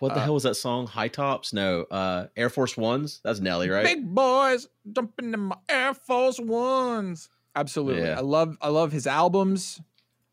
[0.00, 0.86] what the Uh, hell was that song?
[0.86, 1.52] High Tops?
[1.52, 3.20] No, uh Air Force Ones.
[3.24, 3.84] That's Nelly, right?
[3.84, 7.28] Big boys jumping in my Air Force Ones.
[7.56, 8.02] Absolutely.
[8.02, 8.18] Yeah.
[8.18, 9.80] I love I love his albums.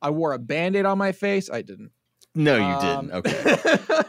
[0.01, 1.49] I wore a band-aid on my face.
[1.49, 1.91] I didn't.
[2.35, 3.25] no, you Um, didn't.
[3.25, 4.03] Okay.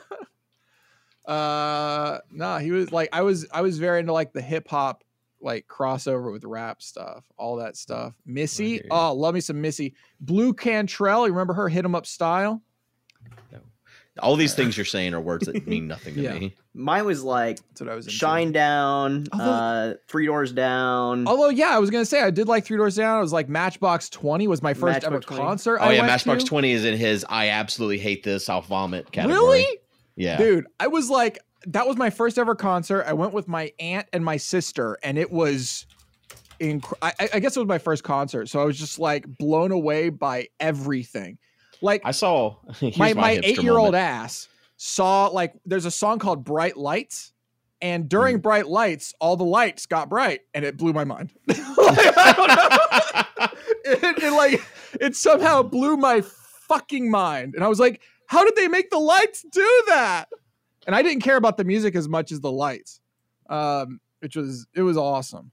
[1.27, 5.05] uh nah, he was like I was I was very into like the hip hop
[5.41, 8.15] like crossover with rap stuff, all that stuff.
[8.27, 9.95] Missy, oh, love me some Missy.
[10.21, 12.63] Blu Cantrell, you remember her hit 'em up style?
[14.21, 16.39] All these things you're saying are words that mean nothing to Yeah.
[16.39, 16.55] me.
[16.77, 18.19] Mine was like That's what I was into.
[18.19, 21.27] Shinedown, Although- uh, Three Doors Down.
[21.29, 23.19] Although, yeah, I was gonna say I did like Three Doors Down.
[23.19, 25.41] It was like Matchbox Twenty was my first ever 20.
[25.43, 25.79] concert.
[25.81, 26.49] Oh I yeah, went Matchbox to.
[26.49, 29.39] Twenty is in his I absolutely hate this, I'll vomit category.
[29.39, 29.67] Really,
[30.17, 30.37] Yeah.
[30.37, 30.67] dude?
[30.81, 33.05] I was like, that was my first ever concert.
[33.07, 35.87] I went with my aunt and my sister, and it was.
[36.61, 39.27] Inc- I, I- I guess it was my first concert, so I was just like
[39.39, 41.37] blown away by everything.
[41.83, 46.19] Like I saw here's my my eight year old ass saw like there's a song
[46.19, 47.33] called Bright Lights,
[47.81, 48.43] and during Mm.
[48.43, 51.33] Bright Lights, all the lights got bright, and it blew my mind.
[51.49, 52.49] Like, I don't
[53.45, 53.47] know.
[54.09, 54.61] it, it, like
[55.01, 58.99] it somehow blew my fucking mind, and I was like, "How did they make the
[58.99, 60.27] lights do that?"
[60.87, 63.01] and I didn't care about the music as much as the lights,
[63.51, 65.51] um, which was it was awesome.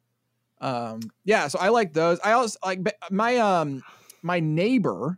[0.62, 2.20] Um, yeah, so I like those.
[2.24, 2.80] I also like
[3.10, 3.84] my um
[4.22, 5.18] my neighbor.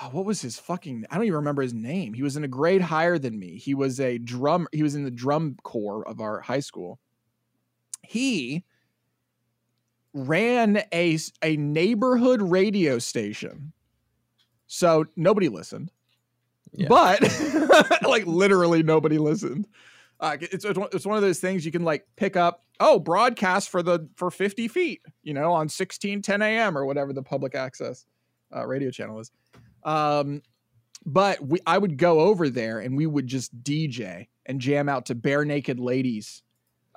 [0.00, 1.06] Oh, what was his fucking?
[1.10, 2.14] I don't even remember his name.
[2.14, 3.56] He was in a grade higher than me.
[3.58, 4.68] He was a drum.
[4.72, 6.98] He was in the drum corps of our high school.
[8.02, 8.64] He
[10.12, 13.72] ran a a neighborhood radio station,
[14.66, 15.90] so nobody listened.
[16.72, 16.88] Yeah.
[16.88, 17.22] But
[18.02, 19.66] like literally nobody listened.
[20.20, 22.64] Uh, it's it's one- of those things you can like pick up.
[22.80, 26.76] Oh, broadcast for the for fifty feet, you know, on sixteen ten a.m.
[26.76, 28.06] or whatever the public access
[28.54, 29.30] uh, radio channel is.
[29.84, 30.42] Um,
[31.06, 35.06] but we I would go over there and we would just DJ and jam out
[35.06, 36.42] to Barenaked Ladies.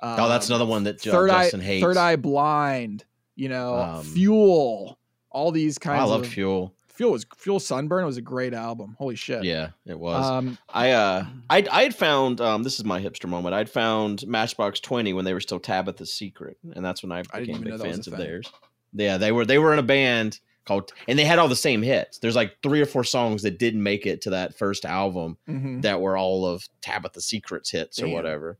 [0.00, 1.84] Oh, that's um, another one that third Justin eye, hates.
[1.84, 4.98] Third Eye Blind, you know, Um, Fuel,
[5.30, 6.00] all these kinds.
[6.00, 6.74] I loved of, Fuel.
[6.88, 8.96] Fuel was Fuel Sunburn was a great album.
[8.98, 9.44] Holy shit.
[9.44, 10.24] Yeah, it was.
[10.24, 13.54] Um, I uh I I had found um this is my hipster moment.
[13.54, 17.40] I'd found Matchbox Twenty when they were still Tabitha's Secret, and that's when I I
[17.40, 18.22] became even know big fans of thing.
[18.22, 18.50] theirs.
[18.92, 21.82] Yeah, they were they were in a band called, and they had all the same
[21.82, 22.18] hits.
[22.18, 25.82] There's like three or four songs that didn't make it to that first album mhm.
[25.82, 28.58] that were all of Tabitha Secret's hits or whatever.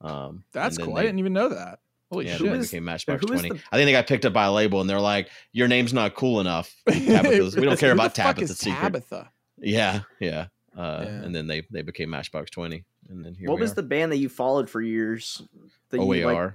[0.00, 0.94] Um, That's cool.
[0.94, 1.80] they- I didn't even know that.
[2.12, 2.52] Holy yeah, shit.
[2.52, 3.56] they became Matchbox who is Twenty.
[3.58, 5.92] the- I think they got picked up by a label, and they're like, "Your name's
[5.92, 8.80] not cool enough." Tabitha's- we don't care about fuck Tabitha's is Secret.
[8.80, 9.30] Tabitha.
[9.58, 10.46] Yeah, yeah.
[10.76, 11.08] Uh, Yeah.
[11.08, 13.76] And then they they became Matchbox Twenty, and then here what we was are.
[13.76, 15.42] the band that you followed for years?
[15.90, 16.44] That you, OAR?
[16.44, 16.52] like-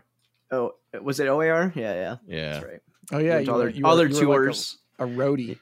[0.60, 1.74] oh, was it OAR?
[1.76, 2.16] Yeah, yeah.
[2.28, 2.80] yeah, That's right.
[3.12, 4.78] Oh yeah, Went to you were, their, you all their you were like a- tours.
[5.02, 5.58] A, roadie.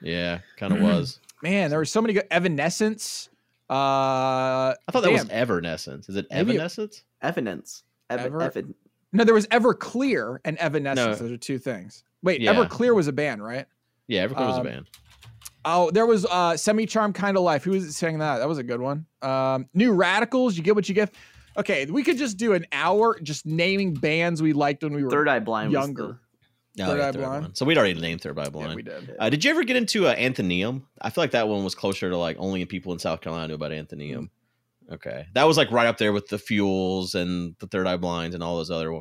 [0.00, 1.18] yeah, kind of was.
[1.42, 3.28] Man, there were so many good Evanescence.
[3.70, 5.30] Uh, I thought that was damn.
[5.36, 6.08] Evanescence.
[6.08, 7.04] Is it Maybe Evanescence?
[7.22, 7.82] Evidence.
[8.10, 8.74] Evan, Ever- Evan.
[9.12, 11.20] no, there was Everclear and Evanescence.
[11.20, 11.26] No.
[11.26, 12.04] Those are two things.
[12.22, 12.54] Wait, Yeah.
[12.54, 13.66] Everclear was a band, right?
[14.06, 14.86] Yeah, Everclear was a Um, band.
[15.66, 17.64] Oh, there was uh Semi-Charmed Kind of Life.
[17.64, 18.38] Who was saying that?
[18.38, 19.06] That was a good one.
[19.22, 21.14] Um New Radicals, you get what you get.
[21.56, 25.10] Okay, we could just do an hour just naming bands we liked when we were
[25.10, 25.72] Third Eye Blind.
[25.72, 26.18] younger.
[26.76, 27.40] Was No, Third yeah, Eye Third Blind.
[27.42, 27.56] Blind.
[27.56, 28.70] So we'd already named Third Eye Blind.
[28.70, 29.16] Yeah, we did.
[29.18, 30.82] uh, did you ever get into uh, Anthonium?
[31.00, 33.54] I feel like that one was closer to like only people in South Carolina knew
[33.54, 34.30] about Anthonium.
[34.92, 38.34] Okay, that was like right up there with the Fuels and the Third Eye Blinds
[38.34, 39.00] and all those other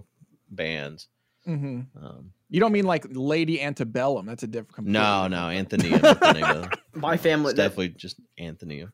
[0.49, 1.07] bands.
[1.45, 4.25] hmm Um, You don't mean like Lady Antebellum.
[4.25, 4.93] That's a different company.
[4.93, 6.11] no, no, different- Anthonium.
[6.13, 6.79] is the name of it.
[6.93, 7.49] my family.
[7.51, 8.91] It's that- definitely just Anthonium.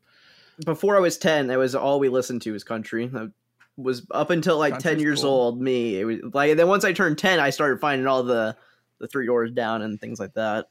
[0.66, 3.06] before I was ten, that was all we listened to was country.
[3.08, 3.32] That
[3.78, 5.30] was up until like ten years cool.
[5.30, 5.62] old.
[5.62, 8.56] Me, it was like then once I turned ten, I started finding all the
[9.00, 10.68] the three doors down and things like that.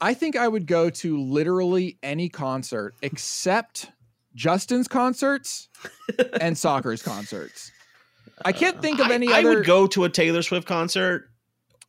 [0.00, 3.90] I think I would go to literally any concert except
[4.34, 5.68] Justin's concerts
[6.40, 7.70] and soccer's concerts.
[8.44, 9.56] I can't think of any I, other.
[9.56, 11.26] would go to a Taylor Swift concert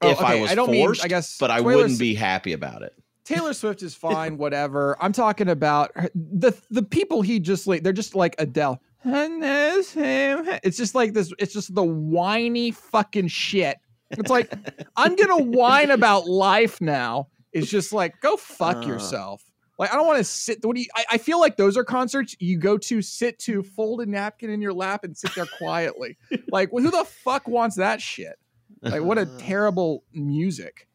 [0.02, 1.06] Oh, if I was I don't forced, mean.
[1.06, 2.96] I guess, but I wouldn't S- be happy about it.
[3.24, 4.98] Taylor Swift is fine, whatever.
[5.00, 7.84] I'm talking about the the people he just like.
[7.84, 8.82] They're just like Adele.
[9.06, 11.32] It's just like this.
[11.38, 13.78] It's just the whiny fucking shit.
[14.12, 14.52] It's like
[14.96, 17.28] I'm gonna whine about life now.
[17.54, 18.88] It's just like go fuck Uh.
[18.88, 19.44] yourself.
[19.80, 20.64] Like I don't want to sit.
[20.64, 20.88] What do you?
[20.96, 24.50] I, I feel like those are concerts you go to, sit to, fold a napkin
[24.52, 26.18] in your lap, and sit there quietly.
[26.52, 28.36] like who the fuck wants that shit?
[28.84, 30.88] Like what a terrible music.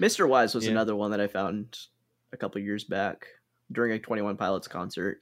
[0.00, 0.26] Mr.
[0.28, 0.70] Wise was Yeah.
[0.72, 1.78] another one that I found
[2.32, 3.26] a couple years back
[3.70, 5.20] during a Twenty One Pilots concert.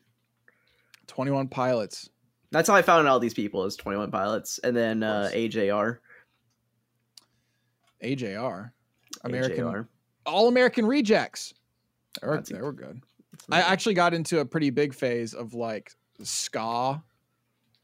[1.08, 2.08] Twenty One Pilots.
[2.52, 5.28] That's how I found all these people is Twenty One Pilots, and then uh.
[5.32, 5.98] AJR.
[8.02, 8.70] AJR,
[9.24, 9.88] American AJR.
[10.26, 11.54] All American Rejects.
[12.20, 13.00] They were, they were good.
[13.50, 17.02] I actually got into a pretty big phase of like ska,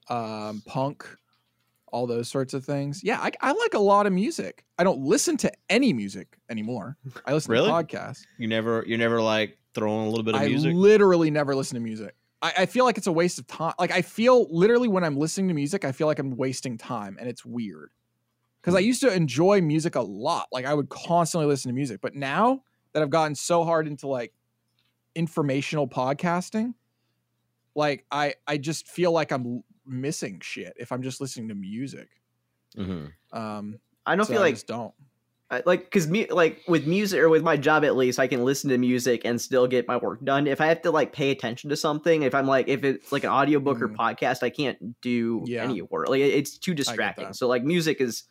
[0.08, 1.06] um, punk,
[1.92, 3.02] all those sorts of things.
[3.02, 4.64] Yeah, I, I like a lot of music.
[4.78, 6.96] I don't listen to any music anymore.
[7.24, 7.68] I listen Really?
[7.68, 8.24] to podcasts.
[8.38, 10.74] You never, you never like throwing a little bit of I music.
[10.74, 12.14] literally never listen to music.
[12.42, 13.74] I, I feel like it's a waste of time.
[13.78, 17.16] Like I feel literally when I'm listening to music, I feel like I'm wasting time,
[17.18, 17.90] and it's weird.
[18.66, 20.48] Because I used to enjoy music a lot.
[20.50, 24.08] Like I would constantly listen to music, but now that I've gotten so hard into
[24.08, 24.32] like
[25.14, 26.74] informational podcasting,
[27.76, 32.08] like I I just feel like I'm missing shit if I'm just listening to music.
[32.76, 33.12] Mhm.
[33.32, 34.92] Um, I don't so feel I like just don't.
[35.48, 38.44] I- like because me like with music or with my job at least i can
[38.44, 41.30] listen to music and still get my work done if i have to like pay
[41.30, 43.94] attention to something if i'm like if it's like an audiobook or Mm.
[43.94, 45.62] podcast i can't do Yeah.
[45.62, 48.24] any work like it's too distracting so like music is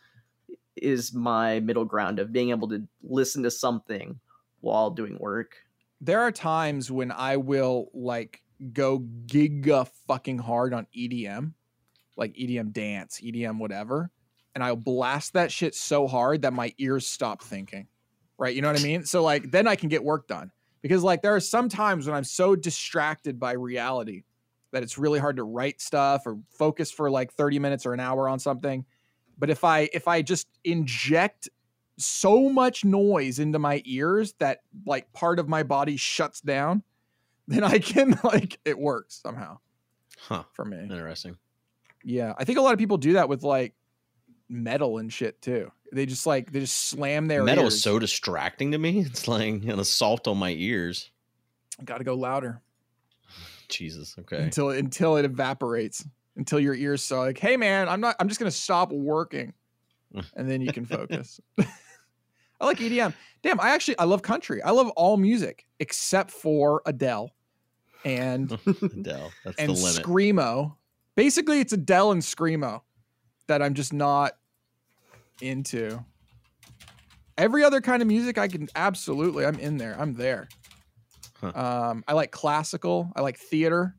[0.75, 4.19] is my middle ground of being able to listen to something
[4.61, 5.55] while doing work
[6.01, 8.41] there are times when I will like
[8.73, 11.53] go giga fucking hard on EDM,
[12.17, 14.11] like EDM dance, EDM whatever,
[14.53, 17.88] and I'll blast that shit so hard that my ears stop thinking.
[18.38, 18.53] Right?
[18.53, 19.05] You know what I mean?
[19.05, 20.51] So like then I can get work done.
[20.81, 24.23] Because like there are some times when I'm so distracted by reality
[24.71, 27.99] that it's really hard to write stuff or focus for like 30 minutes or an
[27.99, 28.85] hour on something.
[29.38, 31.50] But if I if I just inject
[31.98, 36.84] so much noise into my ears that like part of my body shuts down,
[37.48, 39.60] then I can like it works somehow
[40.17, 40.43] Huh.
[40.54, 40.78] for me.
[40.80, 41.38] Interesting.
[42.04, 43.74] Yeah, I think a lot of people do that with like
[44.50, 45.71] metal and shit too.
[45.91, 47.76] They just like they just slam their Metal ears.
[47.76, 49.00] is so distracting to me.
[49.06, 51.10] It's like an assault on my ears.
[51.80, 52.62] I Got to go louder
[53.69, 54.15] Jesus.
[54.19, 54.43] Okay.
[54.43, 56.06] until until it evaporates.
[56.38, 58.15] Until your ears so like, hey man, I'm not.
[58.19, 59.54] I'm just gonna stop working,
[60.36, 61.39] and then you can focus.
[62.62, 63.13] I like EDM.
[63.43, 64.62] Damn, I actually I love country.
[64.62, 67.32] I love all music except for Adele
[68.04, 69.32] and Adele.
[69.43, 70.04] That's and the limit.
[70.04, 70.76] screamo.
[71.15, 72.82] Basically, it's Adele and screamo
[73.48, 74.34] that I'm just not
[75.41, 76.04] into.
[77.38, 79.45] Every other kind of music, I can absolutely.
[79.45, 79.95] I'm in there.
[80.00, 80.48] I'm there.
[81.41, 81.52] Huh.
[81.54, 83.12] Um, I like classical.
[83.15, 83.95] I like theater.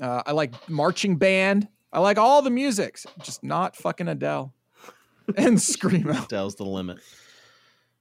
[0.00, 1.68] Uh, I like marching band.
[1.92, 4.52] I like all the musics, just not fucking Adele
[5.36, 6.98] and screamo Adele's the limit.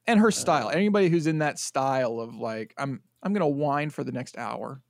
[0.08, 0.70] and her style.
[0.70, 4.82] Anybody who's in that style of like, I'm I'm gonna whine for the next hour.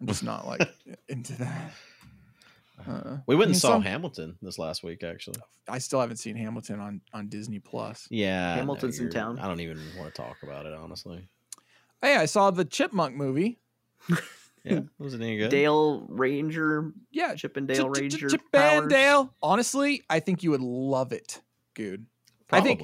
[0.00, 0.68] I'm just not like
[1.08, 1.72] into that.
[2.88, 5.38] Uh, We went I mean, and saw some- Hamilton this last week, actually.
[5.68, 8.08] I still haven't seen Hamilton on on Disney Plus.
[8.10, 8.48] Yeah.
[8.52, 9.38] I know, Hamilton's in town.
[9.38, 11.28] I don't even want to talk about it, honestly.
[12.02, 13.60] Hey, I saw the Chipmunk movie.
[14.64, 14.80] Yeah.
[14.98, 15.50] Was it any good?
[15.50, 18.74] Dale Ranger, Yeah, Chip 'n Dale Ch- Ch- Ranger, Ch- powers.
[18.74, 19.34] Chip 'n Dale.
[19.42, 21.40] Honestly, I think you would love it,
[21.74, 22.06] dude.
[22.50, 22.82] I think-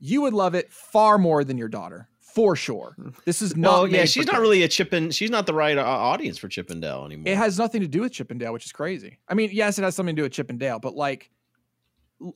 [0.00, 2.94] You would love it far more than your daughter, for sure.
[3.24, 3.72] This is not.
[3.72, 5.12] Well, yeah, she's not really a Chippen.
[5.12, 7.30] She's not the right uh, audience for Chip 'n Dale anymore.
[7.32, 9.18] It has nothing to do with Chip 'n Dale, which is crazy.
[9.28, 11.30] I mean, yes, it has something to do with Chip 'n Dale, but like,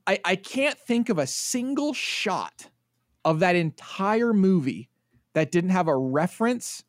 [0.06, 2.68] I I can't think of a single shot
[3.24, 4.88] of that entire movie
[5.34, 6.82] that didn't have a reference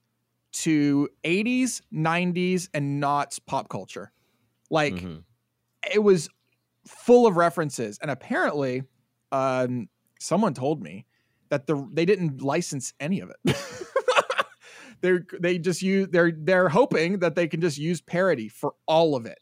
[0.54, 4.12] to 80s, 90s, and knots pop culture.
[4.70, 5.24] Like, Mhm.
[5.94, 6.30] it was
[6.88, 8.84] full of references, and apparently,
[9.32, 9.90] um,
[10.20, 11.06] someone told me
[11.50, 13.56] that the they didn't license any of it.
[15.02, 19.16] they're they just use they're they're hoping that they can just use parody for all
[19.16, 19.40] of it.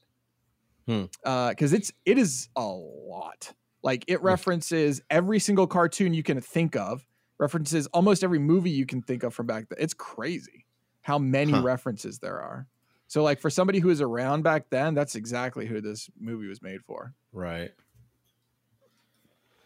[0.88, 1.06] Hmm.
[1.50, 3.54] because it's it is a lot.
[3.84, 7.06] Like it references every single cartoon you can think of,
[7.40, 9.78] references almost every movie you can think of from back then.
[9.80, 10.66] It's crazy
[11.02, 11.62] how many Huh.
[11.64, 12.68] references there are.
[13.08, 16.62] So like for somebody who was around back then, that's exactly who this movie was
[16.62, 17.14] made for.
[17.34, 17.72] Right.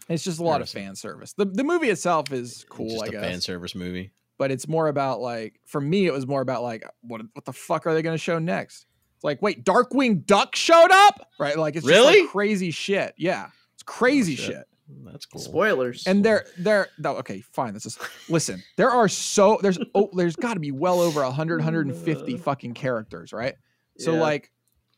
[0.07, 1.33] It's just a lot of fan service.
[1.33, 3.21] The the movie itself is cool, Just I a guess.
[3.23, 4.11] fan service movie.
[4.37, 7.53] but it's more about like for me, it was more about like what what the
[7.53, 8.85] fuck are they gonna show next?
[9.15, 11.29] It's like, wait, Darkwing Duck showed up?
[11.39, 11.57] Right?
[11.57, 12.21] Like it's just Really?
[12.21, 13.13] like crazy shit.
[13.17, 13.47] Yeah.
[13.73, 14.45] It's crazy oh, shit.
[14.57, 14.67] shit.
[15.05, 15.41] That's cool.
[15.41, 16.05] Spoilers.
[16.05, 17.73] And they're they're no, okay, fine.
[17.73, 17.97] This is
[18.29, 18.61] listen.
[18.77, 23.33] There are so there's oh there's got to be well over 100 150 fucking characters,
[23.33, 23.55] right?
[23.97, 24.21] So Yeah.
[24.21, 24.51] like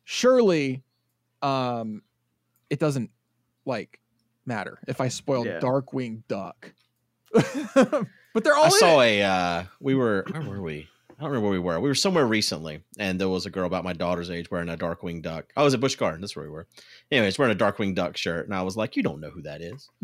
[0.04, 0.84] surely
[1.42, 2.02] um
[2.70, 3.12] it doesn't
[3.66, 4.00] like
[4.46, 5.60] matter if I spoil Yeah.
[5.60, 6.74] Darkwing Duck.
[7.34, 9.20] but they're all I in saw it.
[9.20, 9.24] a.
[9.24, 10.26] Uh, we were.
[10.32, 10.88] Where were we?
[11.20, 11.80] I don't remember where we were.
[11.80, 14.78] We were somewhere recently, and there was a girl about my daughter's age wearing a
[14.78, 15.46] Darkwing Duck.
[15.58, 16.22] I was at Busch Garden.
[16.22, 16.68] That's where we were.
[17.12, 19.62] Anyways, wearing a Darkwing Duck shirt, and I was like, "You don't know who that
[19.62, 19.90] is."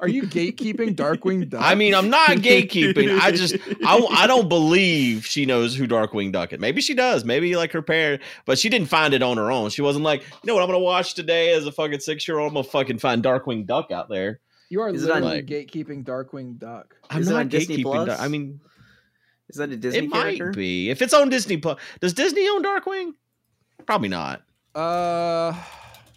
[0.00, 1.60] Are you gatekeeping Darkwing Duck?
[1.62, 3.18] I mean, I'm not gatekeeping.
[3.20, 6.60] I just, I, I don't believe she knows who Darkwing Duck is.
[6.60, 7.26] Maybe she does.
[7.26, 9.68] Maybe like her parent, but she didn't find it on her own.
[9.68, 12.38] She wasn't like, you know what, I'm gonna watch today as a fucking six year
[12.38, 12.48] old.
[12.48, 14.40] I'm gonna fucking find Darkwing Duck out there.
[14.70, 16.94] you are Is it on- Like- gatekeeping Darkwing Duck.
[17.10, 17.82] I'm Is it not on gatekeeping.
[17.82, 18.06] Plus?
[18.08, 18.20] Duck.
[18.20, 18.60] I mean,
[19.50, 20.46] Is that a Disney it character?
[20.46, 21.78] might be if it's on Disney Plus.
[22.00, 23.12] Does Disney own Darkwing?
[23.84, 24.42] Probably not.
[24.74, 25.52] Uh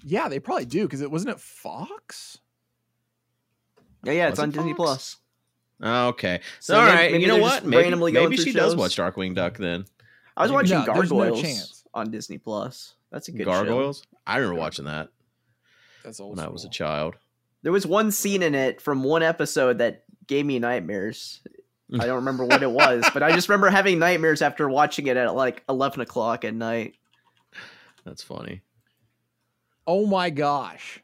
[0.04, 2.38] yeah, they probably do because it wasn't it Fox?
[4.04, 5.18] Yeah, yeah, it's Was it on Disney Plus.
[5.84, 7.12] Okay, So all maybe- right.
[7.12, 7.66] maybe you know what?
[7.66, 9.86] Maybe, randomly maybe through she does watch Darkwing Duck then.
[10.38, 11.84] I was No, watching no Gargoyles chance.
[11.94, 12.96] on Disney Plus.
[13.12, 13.52] That's a good show.
[13.52, 14.04] Gargoyles.
[14.26, 15.10] I remember watching that
[16.04, 16.38] That's old.
[16.38, 17.16] when I was a child.
[17.64, 21.42] There was one scene in it from one episode that gave me nightmares.
[22.00, 25.18] I don't remember what it was, but I just remember having nightmares after watching it
[25.18, 26.96] at like eleven o'clock at night.
[28.06, 28.62] That's funny.
[29.86, 31.04] Oh my gosh.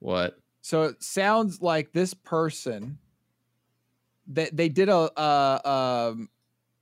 [0.00, 0.38] What?
[0.60, 2.98] So it sounds like this person
[4.28, 5.68] that they did a a
[6.12, 6.28] um,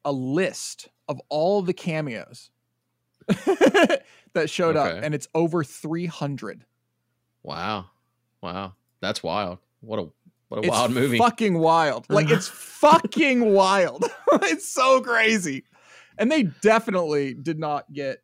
[0.04, 2.50] a list of all the cameos
[3.26, 4.02] that
[4.46, 6.64] showed up, and it's over three hundred.
[7.42, 7.86] Wow.
[8.42, 8.74] Wow.
[9.00, 9.58] That's wild.
[9.80, 10.08] What a
[10.50, 11.16] what a It's wild movie.
[11.16, 12.04] fucking wild.
[12.10, 14.04] Like it's fucking wild.
[14.42, 15.64] it's so crazy,
[16.18, 18.18] and they definitely did not get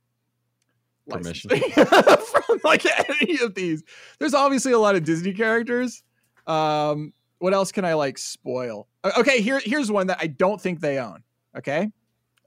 [1.08, 1.50] Permission.
[1.72, 2.84] from like
[3.22, 3.82] any of these.
[4.18, 6.02] There's obviously a lot of Disney characters.
[6.48, 8.88] Um, what else can I like spoil?
[9.16, 11.22] Okay, here here's one that I don't think they own.
[11.56, 11.90] Okay,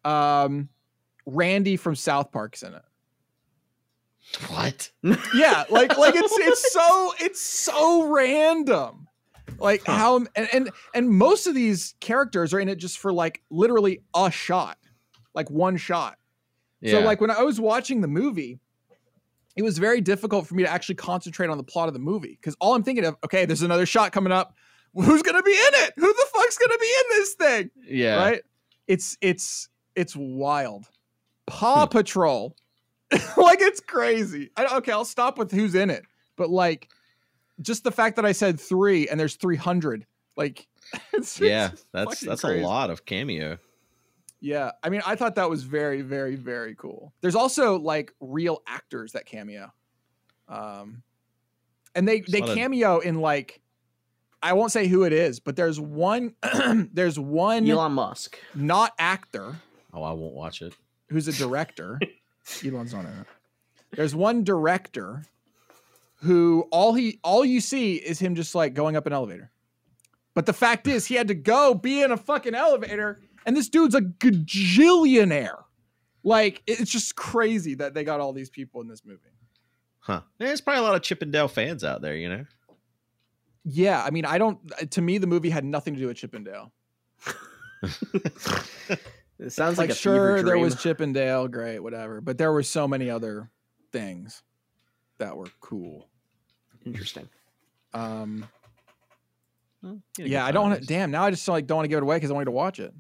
[0.04, 0.68] um,
[1.26, 2.82] Randy from South Park's in it.
[4.50, 4.92] What?
[5.34, 9.08] Yeah, like like it's it's so it's so random.
[9.62, 9.94] Like Huh.
[9.94, 14.02] how and, and and most of these characters are in it just for like literally
[14.16, 14.78] a shot.
[15.34, 16.18] Like one shot.
[16.82, 16.94] Yeah.
[16.94, 18.60] So like when I was watching the movie,
[19.56, 22.38] it was very difficult for me to actually concentrate on the plot of the movie
[22.40, 24.56] because all I'm thinking of, okay, there's another shot coming up.
[24.94, 25.94] Who's gonna be in it?
[25.98, 27.72] Who the fuck's gonna be in this thing?
[27.86, 28.16] yeah.
[28.16, 28.42] Right?
[28.88, 30.86] It's it's it's wild.
[31.46, 31.92] Paw hmm.
[31.92, 32.56] Patrol,
[33.12, 34.50] like it's crazy.
[34.56, 36.04] I, okay, I'll stop with who's in it,
[36.38, 36.90] but like
[37.62, 40.68] just the fact that I said three and there's 300, like
[41.14, 42.62] it's Yeah, it's that's that's crazy.
[42.64, 43.58] a lot of cameo.
[44.42, 47.14] Yeah, I mean, I thought that was very, very, very cool.
[47.22, 49.72] There's also like real actors that cameo,
[50.48, 51.04] um,
[51.96, 53.60] and they they a of- cameo in like
[54.42, 56.36] I won't say who it is, but there's one
[56.94, 58.40] there's one Elon Musk.
[58.56, 59.56] not actor
[59.94, 60.74] Oh, I won't watch it.
[61.10, 62.00] who's a director.
[62.66, 63.28] Elon's not in it.
[63.92, 65.26] There's one director
[66.22, 69.52] who all he all you see is him just like going up an elevator.
[70.34, 73.70] But the fact is, he had to go be in a fucking elevator, and this
[73.70, 75.64] dude's a gajillionaire.
[76.24, 79.20] Like it's just crazy that they got all these people in this movie.
[80.00, 80.22] Huh?
[80.38, 82.46] There's probably a lot of Chip 'n Dale fans out there, you know.
[83.66, 84.60] Yeah, I mean, I don't.
[84.92, 86.72] To me, the movie had nothing to do with Chip 'n Dale.
[89.40, 92.20] It sounds like like, a sure fever there was Chip 'n Dale, great, whatever.
[92.20, 93.50] But there were so many other
[93.92, 94.44] things
[95.18, 96.09] that were cool.
[96.86, 97.28] Interesting.
[97.94, 98.48] Um,
[99.82, 100.86] Well, yeah, I don't want to.
[100.88, 102.46] Damn, now I just like don't want to give it away because I want you
[102.46, 102.94] to watch it.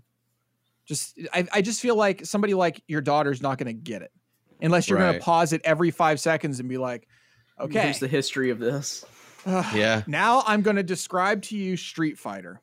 [0.86, 4.12] Just, I, I just feel like somebody like your daughter's not going to get it
[4.62, 7.08] unless you're going to pause it every five seconds and be like,
[7.60, 9.06] okay, Here's the history of this.
[9.46, 10.02] ugh, Yeah.
[10.08, 12.60] now I'm going to describe to you Street Fighter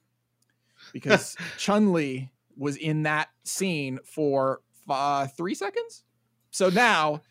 [0.92, 6.02] because Chun Li was in that scene for uh, three seconds.
[6.50, 7.22] So now,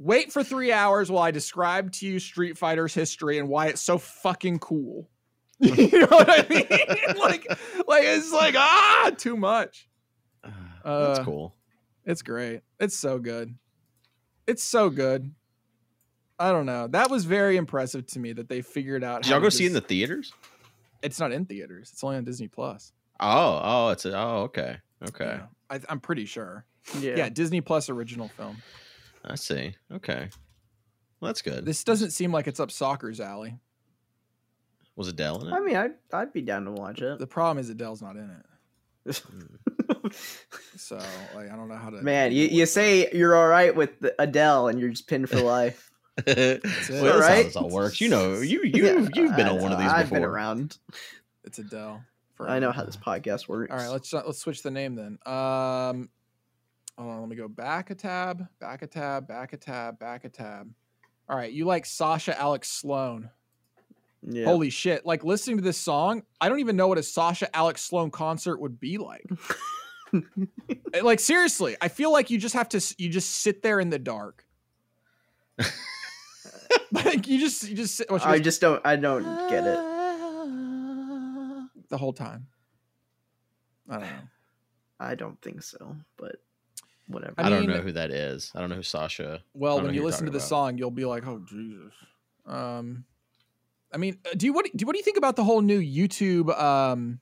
[0.00, 3.80] wait for three hours while I describe to you Street Fighter's history and why it's
[3.82, 5.08] so fucking cool.
[5.60, 6.66] you know what I mean?
[7.18, 7.46] like,
[7.86, 9.88] like it's like ah, too much.
[10.42, 11.54] That's Uh, cool.
[12.06, 12.62] It's great.
[12.80, 13.54] It's so good.
[14.46, 15.32] It's so good.
[16.38, 16.86] I don't know.
[16.86, 19.22] That was very impressive to me that they figured out.
[19.22, 20.32] Did how y'all to go see it in the theaters?
[21.02, 21.90] It's not in theaters.
[21.92, 22.92] It's only on Disney Plus.
[23.20, 25.38] Oh, oh, it's a, oh, okay, okay.
[25.38, 26.64] Yeah, I, I'm pretty sure.
[26.98, 27.16] Yeah.
[27.16, 27.28] Yeah.
[27.28, 28.56] Disney Plus original film.
[29.24, 29.74] I see.
[29.92, 30.28] Okay,
[31.20, 31.64] well, that's good.
[31.64, 33.56] This doesn't seem like it's up soccer's alley.
[34.96, 35.52] Was Adele in it?
[35.52, 37.18] I mean, I'd, I'd be down to watch it.
[37.18, 38.30] The problem is Adele's not in
[39.06, 39.22] it,
[40.76, 40.96] so
[41.34, 42.02] like I don't know how to.
[42.02, 45.40] Man, you, you say you're all right with the Adele and you're just pinned for
[45.40, 45.90] life.
[46.26, 46.62] well, it.
[46.62, 47.46] that's how Right?
[47.46, 48.00] this all works.
[48.00, 50.18] You know, you you Yeah, you've been on I- one of these I've before.
[50.18, 50.78] been around.
[51.44, 52.02] It's Adele.
[52.38, 53.70] I know how this podcast works.
[53.70, 55.18] All right, let's let's switch the name then.
[55.26, 56.08] Um,
[57.00, 60.24] hold on, let me go back a tab, back a tab, back a tab, back
[60.24, 60.70] a tab.
[61.28, 63.30] All right, you like Sasha Alex Sloan?
[64.22, 64.44] Yeah.
[64.44, 65.06] Holy shit!
[65.06, 68.60] Like listening to this song, I don't even know what a Sasha Alex Sloan concert
[68.60, 69.24] would be like.
[70.12, 70.20] Uh,
[71.02, 73.98] like seriously, I feel like you just have to you just sit there in the
[73.98, 74.44] dark.
[76.92, 78.84] like you just you just sit, I just don't.
[78.84, 79.78] I don't get it.
[81.88, 82.46] the whole time.
[83.88, 84.28] I don't know.
[84.98, 85.96] I don't think so.
[86.18, 86.36] But
[87.10, 87.34] whatever.
[87.38, 88.50] I I, don't mean- know who that is.
[88.54, 89.42] I don't know who Sasha.
[89.54, 90.48] Well, when you listen to the about.
[90.48, 91.92] song, you'll be like, "Oh Jesus."
[92.46, 93.04] Um,
[93.92, 95.80] I mean, uh, do you what do what do you think about the whole new
[95.80, 96.56] YouTube?
[96.60, 97.20] Um,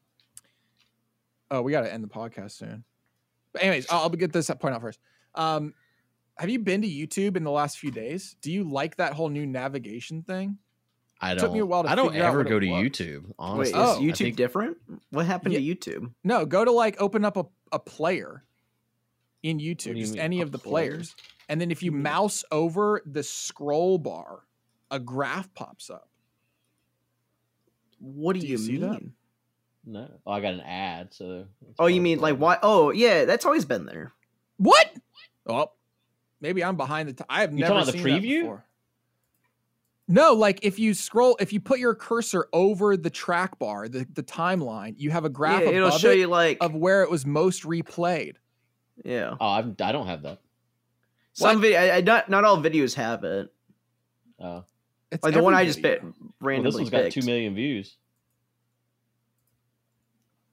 [1.50, 2.84] oh, we got to end the podcast soon.
[3.52, 4.98] But anyways, I'll, I'll get this point out first.
[5.34, 5.74] Um,
[6.36, 8.36] have you been to YouTube in the last few days?
[8.42, 10.58] Do you like that whole new navigation thing?
[11.20, 11.42] I don't.
[11.44, 12.80] took me a while to I don't ever go to was.
[12.80, 13.24] YouTube.
[13.26, 14.76] Wait, Honestly, is Oh, I I YouTube think- different?
[15.10, 15.60] What happened Yeah.
[15.60, 16.12] to YouTube?
[16.22, 18.44] No, go to like open up a, a player
[19.42, 20.90] in YouTube, you just mean, any oh, of the player?
[20.90, 21.16] players,
[21.48, 24.40] and then if you mouse over the scroll bar,
[24.90, 26.08] a graph pops up.
[28.00, 28.80] What do, Do you, you see mean?
[28.80, 29.02] that?
[29.84, 31.14] No, oh, I got an ad.
[31.14, 31.24] So.
[31.24, 32.40] Oh, you probably mean like wrong.
[32.40, 32.58] why?
[32.62, 34.12] Oh, yeah, that's always been there.
[34.58, 34.92] What?
[35.46, 35.72] Oh,
[36.40, 37.12] maybe I'm behind the.
[37.14, 38.40] T- I have You never talking about the seen that preview?
[38.42, 38.64] before.
[40.10, 44.06] No, like if you scroll, if you put your cursor over the track bar, the,
[44.14, 47.02] the timeline, you have a graph yeah, it'll above show it you like of where
[47.02, 48.36] it was most replayed.
[49.04, 49.34] Yeah.
[49.40, 50.38] Oh, I've, I don't have that.
[51.32, 53.52] Some video, I, I, not not all videos have it.
[54.40, 54.64] Oh,
[55.12, 55.92] It's Like the one every I just video.
[56.00, 57.96] bit well, randomly this one's got two million views.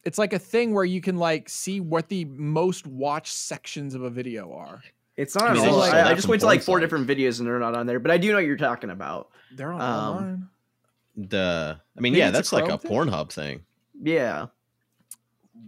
[0.03, 4.03] It's like a thing where you can like see what the most watched sections of
[4.03, 4.83] a video are.
[5.17, 5.79] It's not I mean, all.
[5.81, 6.83] just I, I just went to like four sites.
[6.83, 7.99] different videos and they're not on there.
[7.99, 9.29] But I do know what you're talking about.
[9.55, 10.49] They're on Um, online.
[11.17, 12.91] The, I mean, Maybe yeah, it's a that's like a thing?
[12.91, 13.61] Pornhub thing.
[14.03, 14.47] Yeah.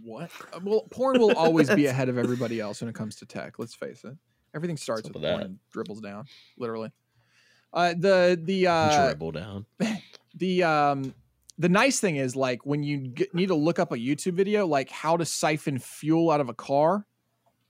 [0.02, 0.30] What?
[0.52, 3.58] Uh, Well, porn will always be ahead of everybody else when it comes to tech.
[3.58, 4.14] Let's face it.
[4.54, 6.24] Everything starts up with with porn and dribbles down,
[6.58, 6.90] literally.
[7.72, 9.66] Uh, the the uh, Dribble down.
[10.34, 11.14] the um
[11.58, 14.66] the nice thing is like when you get, need to look up a YouTube video
[14.66, 17.06] like how to siphon fuel out of a car,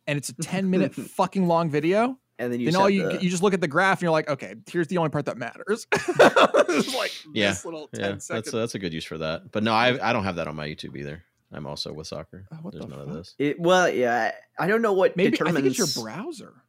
[0.06, 2.18] and it's a ten minute fucking long video.
[2.40, 4.12] And then you then all you the- you just look at the graph and you're
[4.12, 5.88] like, okay, here's the only part that matters.
[6.20, 8.44] like Yeah, this little ten Yeah, second.
[8.44, 9.50] that's that's a good use for that.
[9.50, 11.24] But no, I I don't have that on my YouTube either.
[11.52, 12.46] I'm also with soccer.
[12.52, 13.34] Oh, what There's the none of this.
[13.38, 15.56] It, well, yeah, I don't know what Maybe determines.
[15.56, 16.52] I think it's your browser.
[16.56, 16.60] Oh,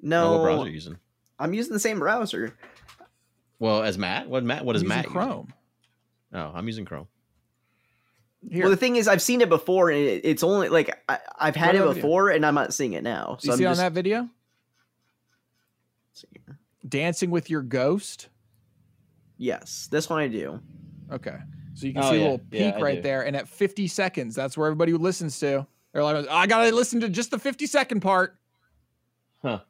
[0.00, 0.98] No, what browser are you using?
[1.38, 2.56] I'm using the same browser.
[3.60, 4.64] Well, as Matt, what Matt?
[4.64, 5.04] What is I'm using Matt?
[5.06, 5.12] using?
[5.20, 5.52] Chrome.
[6.34, 7.06] Oh, I'm using Chrome.
[8.48, 11.18] Here, Well, the thing is, I've seen it before, and it, it's only like I,
[11.38, 12.02] I've had Go it the video.
[12.02, 13.36] before, and I'm not seeing it now.
[13.40, 14.28] do you I'm see on that video?
[16.88, 18.28] Dancing with your ghost.
[19.36, 20.60] Yes, this one I do.
[21.12, 21.36] Okay.
[21.78, 23.02] So you can Oh, see a little peak I right do.
[23.02, 23.24] there.
[23.24, 25.64] And at 50 seconds, that's where everybody listens to.
[25.92, 28.36] They're like, I gotta listen to just the 50 second part.
[29.42, 29.60] Huh.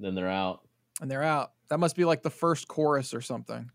[0.00, 0.62] Then they're out.
[1.02, 1.52] And they're out.
[1.68, 3.70] That must be like the first chorus or something.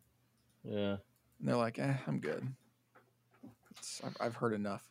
[0.64, 0.98] Yeah.
[1.40, 2.48] And they're like, eh, I'm good.
[3.78, 4.84] It's, I've, I've heard enough.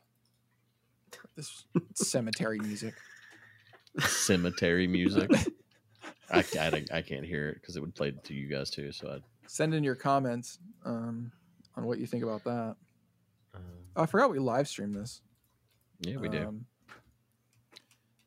[1.34, 2.94] This cemetery music.
[3.98, 5.28] Cemetery music.
[6.30, 8.92] I, I, I can't hear it because it would play to you guys too.
[8.92, 9.22] So I'd.
[9.48, 11.30] Send in your comments um,
[11.76, 12.76] on what you think about that.
[13.54, 13.62] Um,
[13.96, 15.22] Oh, I forgot we live streamed this.
[16.00, 16.46] yeah, we do.
[16.48, 16.66] Um,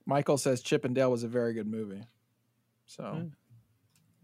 [0.05, 2.03] Michael says Chip and Dale was a very good movie.
[2.87, 3.31] So Mm.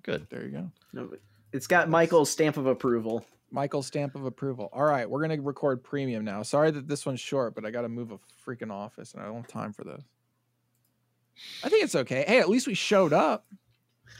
[0.03, 0.27] Good.
[0.29, 0.71] there you go.
[0.93, 1.11] No,
[1.51, 3.25] It's got Michael's stamp of approval.
[3.51, 4.69] Michael's stamp of approval.
[4.73, 6.41] All right, we're gonna record premium now.
[6.41, 9.25] Sorry that this one's short, but I got to move a freaking office, and I
[9.27, 10.03] don't have time for this.
[11.63, 12.25] I think it's okay.
[12.27, 13.45] Hey, at least we showed up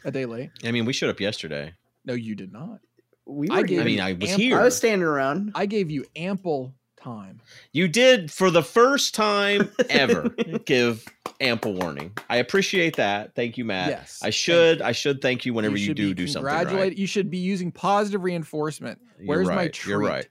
[0.05, 0.51] a day late.
[0.63, 1.73] I mean, we showed up yesterday.
[2.05, 2.79] No, you did not.
[3.25, 4.59] We I gave I mean, I was ample- here.
[4.59, 5.51] I was standing around.
[5.55, 7.41] I gave you ample time.
[7.71, 10.29] You did for the first time ever
[10.65, 11.05] give
[11.39, 12.11] ample warning.
[12.29, 13.33] I appreciate that.
[13.35, 13.89] Thank you, Matt.
[13.89, 14.81] Yes, I should.
[14.81, 16.97] I should thank you whenever you, should do do something congratulate- right.
[16.97, 18.99] You should be using positive reinforcement.
[19.19, 19.85] You're Where's my right.
[19.85, 20.27] You're right.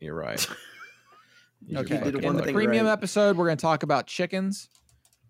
[0.00, 0.46] You're right.
[1.66, 2.00] You're Okay.
[2.02, 2.92] did one In the thing premium right.
[2.92, 4.68] episode, we're going to talk about chickens.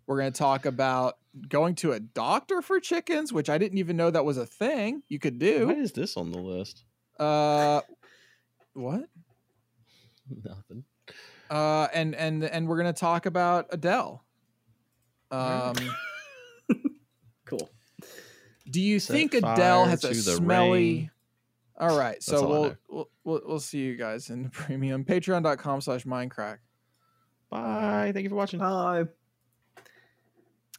[0.07, 3.97] We're going to talk about going to a doctor for chickens, which I didn't even
[3.99, 5.67] know that was a thing you could do.
[5.67, 6.85] Why is this on the list?
[7.19, 7.81] Uh,
[8.75, 9.05] what?
[10.45, 10.85] Nothing.
[11.51, 14.25] Uh, and and and we're going to talk about Adele.
[15.31, 15.75] Um,
[17.45, 17.69] Cool.
[18.71, 20.71] do you Set think Adele has a smelly?
[20.71, 21.11] rain.
[21.79, 25.05] All right, so all we'll, we'll we'll we'll see you guys in the premium.
[25.05, 26.59] Patreon.com slash Minecraft.
[27.51, 28.13] Bye.
[28.15, 28.61] Thank you for watching.
[28.61, 29.05] Bye.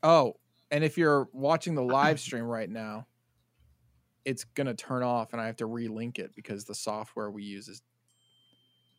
[0.02, 0.36] Oh,
[0.72, 3.06] and if you're watching the live stream right now,
[4.26, 7.67] it's gonna turn off, and I have to relink it because the software we use
[7.67, 7.82] is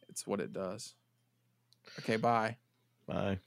[0.08, 0.94] it's what it does.
[2.00, 2.56] Okay, bye.
[3.06, 3.38] Bye.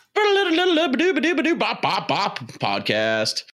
[2.60, 3.44] Podcast.